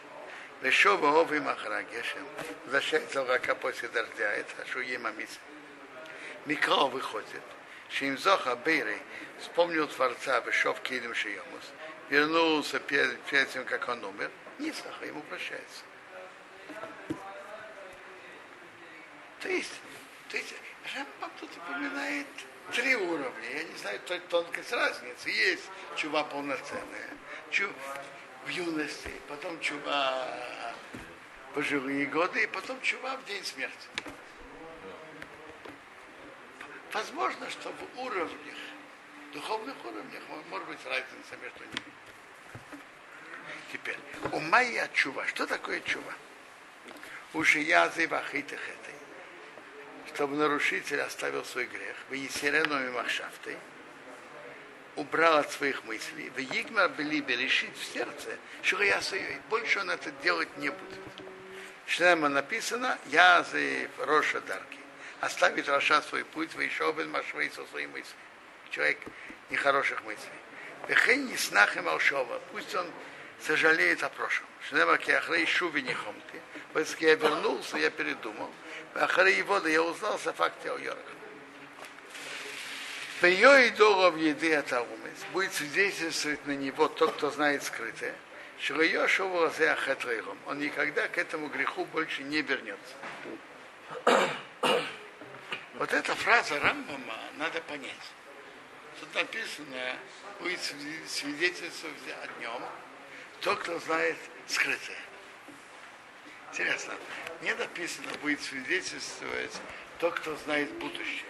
Лешова 0.62 1.20
овы 1.20 1.40
махарагешем. 1.40 2.26
Возвращается 2.64 3.24
рака 3.26 3.54
после 3.54 3.88
дождя. 3.88 4.32
Это 4.32 4.66
шуема 4.66 5.10
мисс. 5.12 5.38
Микро 6.46 6.86
выходит. 6.86 7.42
Шимзоха 7.90 8.56
Бейрей 8.56 9.00
вспомнил 9.38 9.86
Творца, 9.86 10.40
вышел 10.40 10.74
в 10.74 10.80
Килим 10.80 11.14
Шиемус, 11.14 11.64
вернулся 12.08 12.80
перед, 12.80 13.20
перед 13.22 13.48
тем, 13.50 13.64
как 13.64 13.88
он 13.88 14.02
умер, 14.04 14.30
Нисаха 14.58 15.06
ему 15.06 15.20
прощается. 15.22 15.82
То 19.40 19.48
есть, 19.48 19.80
то 20.28 20.36
есть 20.36 20.54
Рамбам 20.94 21.30
тут 21.38 21.50
упоминает 21.56 22.26
три 22.72 22.96
уровня. 22.96 23.50
Я 23.50 23.62
не 23.64 23.76
знаю 23.76 24.00
той 24.00 24.18
тонкость 24.20 24.72
разницы. 24.72 25.28
Есть 25.28 25.70
чува 25.96 26.24
полноценная, 26.24 27.10
чу 27.50 27.68
в 28.46 28.48
юности, 28.48 29.10
потом 29.28 29.58
чува 29.60 30.28
пожилые 31.54 32.06
годы, 32.06 32.42
и 32.42 32.46
потом 32.46 32.80
чува 32.82 33.16
в 33.16 33.24
день 33.26 33.44
смерти. 33.44 33.88
Возможно, 36.92 37.48
что 37.50 37.72
в 37.72 38.00
уровнях, 38.00 38.58
духовных 39.32 39.74
уровнях, 39.84 40.22
может 40.50 40.68
быть 40.68 40.78
разница 40.84 41.36
между 41.42 41.64
ними. 41.64 41.92
Теперь, 43.72 43.98
у 44.30 44.38
Майя 44.38 44.88
чува. 44.92 45.26
Что 45.26 45.46
такое 45.46 45.80
чува? 45.80 46.14
Уши 47.32 47.58
язы 47.58 48.06
вахиты 48.06 48.54
этой. 48.54 48.94
Чтобы 50.14 50.36
нарушитель 50.36 51.00
оставил 51.00 51.44
свой 51.44 51.66
грех. 51.66 51.96
В 52.08 52.12
Есерену 52.12 52.86
и 52.86 52.90
Махшафтой. 52.90 53.56
Убрал 54.96 55.38
от 55.38 55.50
своих 55.50 55.84
мыслей. 55.84 56.30
В 56.30 56.40
Игмар 56.40 56.88
были 56.90 57.20
решить 57.36 57.76
в 57.76 57.84
сердце, 57.92 58.38
что 58.62 58.82
я 58.82 59.00
больше 59.50 59.80
он 59.80 59.90
это 59.90 60.10
делать 60.22 60.56
не 60.58 60.68
будет. 60.68 61.00
Шлема 61.86 62.28
написано, 62.28 62.98
я 63.06 63.42
за 63.42 63.58
Роша 63.98 64.40
Дарки. 64.42 64.78
Оставит 65.20 65.68
Роша 65.68 66.00
свой 66.02 66.24
путь, 66.24 66.54
еще 66.54 66.92
бен 66.92 67.10
Машвей 67.10 67.50
со 67.50 67.64
своей 67.66 67.86
мыслью. 67.86 68.16
Человек 68.70 68.98
нехороших 69.50 70.02
мыслей. 70.04 70.30
Вехен 70.88 71.26
не 71.26 71.36
снах 71.36 71.76
и 71.76 71.80
Малшова. 71.80 72.40
Пусть 72.52 72.74
он 72.74 72.86
сожалеет 73.40 74.02
о 74.02 74.08
прошлом. 74.08 74.46
Шлема 74.68 74.98
киахрей 74.98 75.46
шуви 75.46 75.82
не 75.82 75.94
хомки. 75.94 76.40
Если 76.74 77.06
я 77.06 77.14
вернулся, 77.14 77.78
я 77.78 77.90
передумал. 77.90 78.50
Ахрей 78.94 79.42
вода 79.42 79.68
я 79.68 79.82
узнал 79.82 80.14
о 80.14 80.32
факте 80.32 80.70
о 80.70 80.78
Йорах. 80.78 81.13
Ее 83.24 83.68
и 83.68 83.70
в 83.70 84.16
еды 84.16 84.52
это 84.52 84.86
будет 85.32 85.52
свидетельствовать 85.54 86.46
на 86.46 86.52
него 86.52 86.88
тот, 86.88 87.14
кто 87.14 87.30
знает 87.30 87.62
скрытое. 87.62 88.14
Он 90.46 90.58
никогда 90.58 91.08
к 91.08 91.18
этому 91.18 91.48
греху 91.48 91.84
больше 91.86 92.22
не 92.22 92.42
вернется. 92.42 92.94
Вот 95.74 95.92
эта 95.92 96.14
фраза 96.14 96.60
Рамбама 96.60 97.18
надо 97.36 97.60
понять. 97.62 98.12
Тут 99.00 99.14
написано, 99.14 99.96
будет 100.40 100.60
свидетельствовать 100.60 101.96
о 102.22 102.40
нем 102.40 102.62
тот, 103.40 103.58
кто 103.58 103.78
знает 103.80 104.16
скрытое. 104.46 104.98
Интересно, 106.52 106.94
не 107.42 107.52
написано, 107.54 108.08
будет 108.22 108.40
свидетельствовать 108.40 109.60
тот, 109.98 110.14
кто 110.14 110.36
знает 110.36 110.70
будущее. 110.74 111.24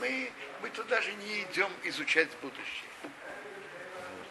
Мы, 0.00 0.32
мы 0.62 0.70
туда 0.70 0.96
даже 0.96 1.12
не 1.12 1.42
идем 1.42 1.70
изучать 1.84 2.28
будущее. 2.42 2.88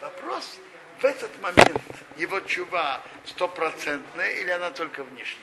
Вопрос, 0.00 0.58
в 1.00 1.04
этот 1.04 1.40
момент 1.40 1.82
его 2.16 2.40
чува 2.40 3.02
стопроцентная 3.26 4.30
или 4.32 4.50
она 4.50 4.70
только 4.70 5.04
внешняя? 5.04 5.40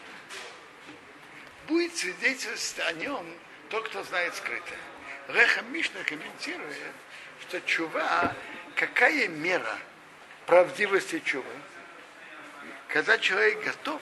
Будет 1.68 1.96
свидетельствовать 1.96 2.90
о 2.90 2.94
нем 2.94 3.26
тот, 3.70 3.88
кто 3.90 4.04
знает 4.04 4.36
скрытое. 4.36 4.80
Реха 5.28 5.62
Мишна 5.64 6.02
комментирует, 6.04 6.78
что 7.42 7.60
чува, 7.62 8.34
какая 8.76 9.28
мера 9.28 9.78
правдивости 10.46 11.20
чувы? 11.20 11.44
Когда 12.88 13.18
человек 13.18 13.64
готов 13.64 14.02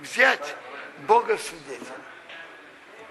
взять 0.00 0.56
Бога 1.06 1.38
свидетеля. 1.38 2.13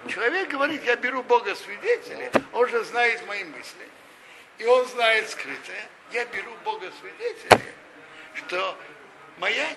Человек 0.08 0.50
говорит, 0.50 0.84
я 0.84 0.96
беру 0.98 1.24
Бога 1.24 1.56
свидетеля, 1.56 2.32
он 2.52 2.68
же 2.68 2.84
знает 2.84 3.26
мои 3.26 3.44
мысли, 3.46 3.88
и 4.58 4.66
он 4.66 4.86
знает 4.88 5.30
скрытое, 5.30 5.88
я 6.12 6.26
беру 6.26 6.52
Бога 6.66 6.92
свидетеля, 7.00 7.74
что 8.34 8.78
моя, 9.38 9.68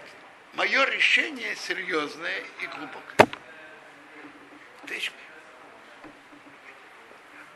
мое 0.55 0.85
решение 0.87 1.55
серьезное 1.55 2.43
и 2.61 2.67
глубокое. 2.67 3.29
Есть, 4.89 5.13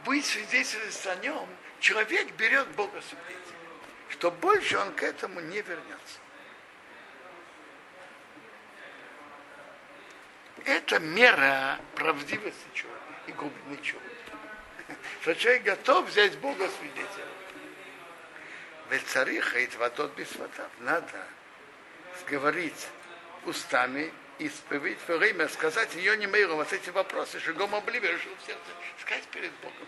быть 0.04 0.24
свидетельствовать 0.24 1.18
о 1.18 1.22
нем, 1.22 1.48
человек 1.80 2.32
берет 2.34 2.68
Бога 2.68 3.00
свидетеля, 3.02 3.58
что 4.10 4.30
больше 4.30 4.78
он 4.78 4.92
к 4.94 5.02
этому 5.02 5.40
не 5.40 5.60
вернется. 5.60 6.19
Это 10.64 10.98
мера 10.98 11.80
правдивости 11.94 12.66
человека 12.74 13.00
и 13.26 13.32
глубины 13.32 13.78
человека. 13.82 14.10
Что 15.22 15.34
человек 15.34 15.62
готов 15.62 16.08
взять 16.08 16.38
Бога 16.38 16.68
свидетеля. 16.78 17.26
Ведь 18.90 19.06
цариха 19.06 19.58
и 19.60 19.66
тватот 19.66 20.14
без 20.16 20.28
Надо 20.80 21.26
говорить 22.26 22.88
устами, 23.44 24.12
исповедь, 24.38 24.98
время 25.06 25.48
сказать 25.48 25.94
ее 25.94 26.16
не 26.16 26.26
миру, 26.26 26.56
вот 26.56 26.72
эти 26.72 26.90
вопросы, 26.90 27.40
что 27.40 27.52
гомо 27.54 27.78
обливи, 27.78 28.06
решил 28.06 28.34
в 28.36 28.46
сердце, 28.46 28.60
сказать 29.00 29.24
перед 29.28 29.52
Богом. 29.60 29.86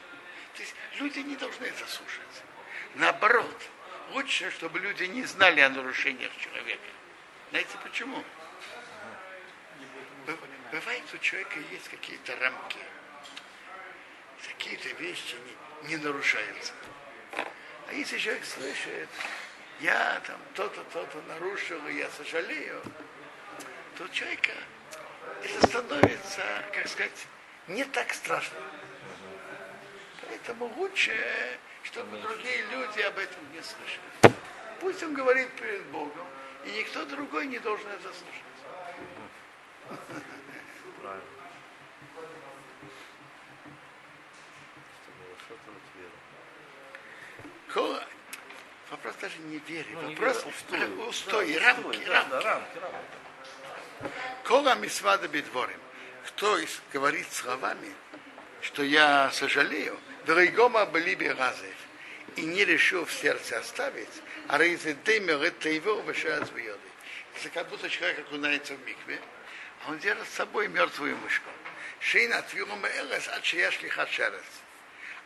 То 0.54 0.62
есть 0.62 0.74
люди 0.98 1.20
не 1.20 1.36
должны 1.36 1.64
это 1.64 1.86
слушать. 1.86 2.42
Наоборот, 2.94 3.62
лучше, 4.10 4.50
чтобы 4.50 4.78
люди 4.78 5.04
не 5.04 5.24
знали 5.24 5.60
о 5.60 5.68
нарушениях 5.70 6.32
человека. 6.36 6.82
Знаете 7.50 7.76
почему? 7.82 8.22
Бывает, 10.72 11.04
у 11.12 11.18
человека 11.18 11.60
есть 11.70 11.86
какие-то 11.90 12.34
рамки. 12.36 12.78
Какие-то 14.48 14.88
вещи 15.02 15.36
не, 15.82 15.90
не 15.90 15.96
нарушаются. 15.98 16.72
А 17.88 17.92
если 17.92 18.16
человек 18.16 18.42
слышит, 18.46 19.10
я 19.80 20.18
там 20.26 20.40
то-то, 20.54 20.82
то-то 20.84 21.20
нарушил, 21.28 21.86
и 21.88 21.98
я 21.98 22.08
сожалею, 22.10 22.80
то 23.98 24.04
у 24.04 24.08
человека 24.08 24.52
это 25.44 25.66
становится, 25.66 26.42
как 26.72 26.88
сказать, 26.88 27.26
не 27.68 27.84
так 27.84 28.14
страшно. 28.14 28.56
Поэтому 30.26 30.72
лучше, 30.76 31.14
чтобы 31.82 32.16
другие 32.16 32.62
люди 32.70 33.00
об 33.00 33.18
этом 33.18 33.52
не 33.52 33.60
слышали. 33.60 34.34
Пусть 34.80 35.02
он 35.02 35.12
говорит 35.12 35.50
перед 35.60 35.84
Богом, 35.88 36.26
и 36.64 36.70
никто 36.70 37.04
другой 37.04 37.46
не 37.46 37.58
должен 37.58 37.88
это 37.90 38.10
слушать. 38.14 38.52
Правильно. 41.02 41.32
Вопрос 48.92 49.16
даже 49.22 49.38
не 49.38 49.58
веры. 49.58 49.88
Ну, 49.94 50.10
Вопрос 50.10 50.44
устой, 50.44 51.08
устой, 51.08 51.54
да, 51.54 51.60
рамки, 51.60 51.86
устой, 51.86 52.06
рамки. 52.06 52.30
Да, 52.30 52.40
да, 52.40 52.40
рамки, 52.42 52.78
рамки. 52.78 54.12
Кола 54.44 54.74
мисвада 54.74 55.28
бедворим. 55.28 55.80
Кто 56.26 56.58
говорит 56.92 57.32
словами, 57.32 57.90
что 58.60 58.82
я 58.82 59.30
сожалею, 59.32 59.98
Дрейгома 60.26 60.84
были 60.84 61.14
бы 61.14 61.32
разев, 61.32 61.74
и 62.36 62.42
не 62.42 62.66
решил 62.66 63.06
в 63.06 63.12
сердце 63.12 63.58
оставить, 63.58 64.22
а 64.48 64.58
рейзе 64.58 64.94
демер 65.06 65.40
это 65.42 65.70
его 65.70 66.02
вышел 66.02 66.30
Если 67.34 67.48
как 67.48 67.70
будто 67.70 67.88
человек 67.88 68.18
окунается 68.20 68.74
в 68.74 68.86
микве, 68.86 69.20
он 69.88 69.98
держит 69.98 70.26
с 70.28 70.34
собой 70.34 70.68
мертвую 70.68 71.16
мышку. 71.16 71.48
Шейна 72.00 72.38
от 72.38 72.54
элес, 72.54 73.28
от 73.28 73.44
шияшли 73.44 73.88
хашерес. 73.88 74.42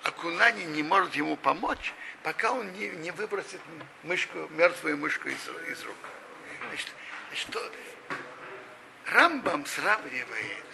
Окунание 0.03 0.67
не 0.67 0.83
может 0.83 1.15
ему 1.15 1.37
помочь, 1.37 1.93
пока 2.23 2.53
он 2.53 2.73
не, 2.73 2.89
не 2.89 3.11
выбросит 3.11 3.61
мышку, 4.03 4.47
мертвую 4.51 4.99
мышку 4.99 5.29
из, 5.29 5.49
из 5.71 5.83
рук. 5.85 5.97
Значит, 6.69 6.89
что 7.35 7.73
Рамбам 9.07 9.65
сравнивает 9.67 10.65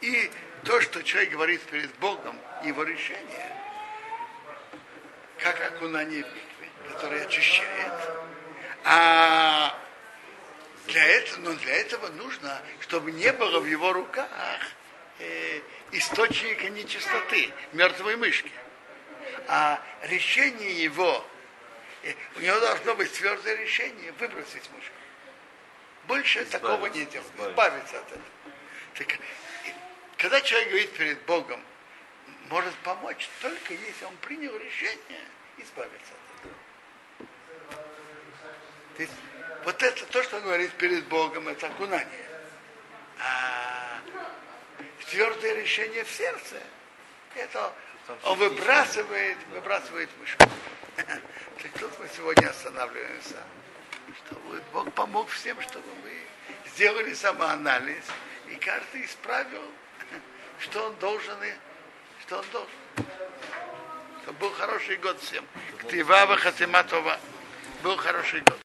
и 0.00 0.30
то, 0.64 0.80
что 0.80 1.02
человек 1.02 1.32
говорит 1.32 1.62
перед 1.62 1.94
Богом, 1.96 2.38
его 2.64 2.82
решение, 2.82 3.56
как 5.38 5.60
окунание 5.72 6.22
в 6.22 6.26
микве, 6.26 6.92
которое 6.92 7.24
очищает, 7.24 7.92
а 8.84 9.78
для 10.86 11.04
этого, 11.04 11.40
но 11.40 11.54
для 11.54 11.74
этого 11.76 12.08
нужно, 12.08 12.60
чтобы 12.80 13.12
не 13.12 13.32
было 13.32 13.60
в 13.60 13.66
его 13.66 13.92
руках 13.92 14.28
э, 15.18 15.60
источника 15.92 16.68
нечистоты, 16.70 17.52
мертвой 17.72 18.16
мышки 18.16 18.50
а 19.48 19.82
решение 20.02 20.82
его, 20.82 21.24
э, 22.02 22.14
у 22.36 22.40
него 22.40 22.58
должно 22.60 22.94
быть 22.94 23.12
твердое 23.12 23.56
решение 23.56 24.12
выбросить 24.12 24.70
мышку. 24.70 24.94
Больше 26.06 26.42
избавиться, 26.42 26.58
такого 26.58 26.86
не 26.86 27.04
делать, 27.04 27.26
избавиться 27.36 27.98
от 27.98 28.06
этого. 28.06 28.24
Так, 28.94 29.18
когда 30.16 30.40
человек 30.40 30.68
говорит 30.68 30.92
перед 30.92 31.22
Богом, 31.22 31.62
может 32.48 32.74
помочь 32.76 33.28
только 33.40 33.74
если 33.74 34.04
он 34.04 34.16
принял 34.18 34.56
решение 34.56 35.24
избавиться 35.58 36.12
от 36.12 36.40
этого. 36.40 36.54
То 38.96 39.02
есть, 39.02 39.14
вот 39.64 39.82
это 39.82 40.06
то, 40.06 40.22
что 40.22 40.36
он 40.36 40.42
говорит 40.44 40.72
перед 40.72 41.04
Богом, 41.06 41.48
это 41.48 41.66
окунание. 41.66 42.26
А 43.18 43.98
твердое 45.10 45.54
решение 45.54 46.04
в 46.04 46.10
сердце, 46.10 46.56
это 47.34 47.72
он 48.24 48.38
выбрасывает, 48.38 49.36
выбрасывает 49.52 50.08
мышку. 50.18 50.44
Так 51.62 51.72
тут 51.78 51.98
мы 51.98 52.08
сегодня 52.16 52.48
останавливаемся. 52.48 53.36
Чтобы 54.24 54.62
Бог 54.72 54.90
помог 54.94 55.28
всем, 55.28 55.60
чтобы 55.60 55.86
мы 56.02 56.10
сделали 56.70 57.12
самоанализ, 57.12 58.04
и 58.48 58.54
каждый 58.56 59.04
исправил, 59.04 59.62
что 60.58 60.86
он 60.86 60.94
должен, 60.96 61.36
то 62.28 62.38
он 62.38 62.44
должен. 62.50 62.70
То 64.24 64.32
был 64.32 64.50
хороший 64.52 64.96
год 64.96 65.20
всем. 65.20 65.44
Ктива 65.80 66.36
Хатиматова. 66.36 67.20
Был 67.82 67.96
хороший 67.96 68.40
год. 68.40 68.58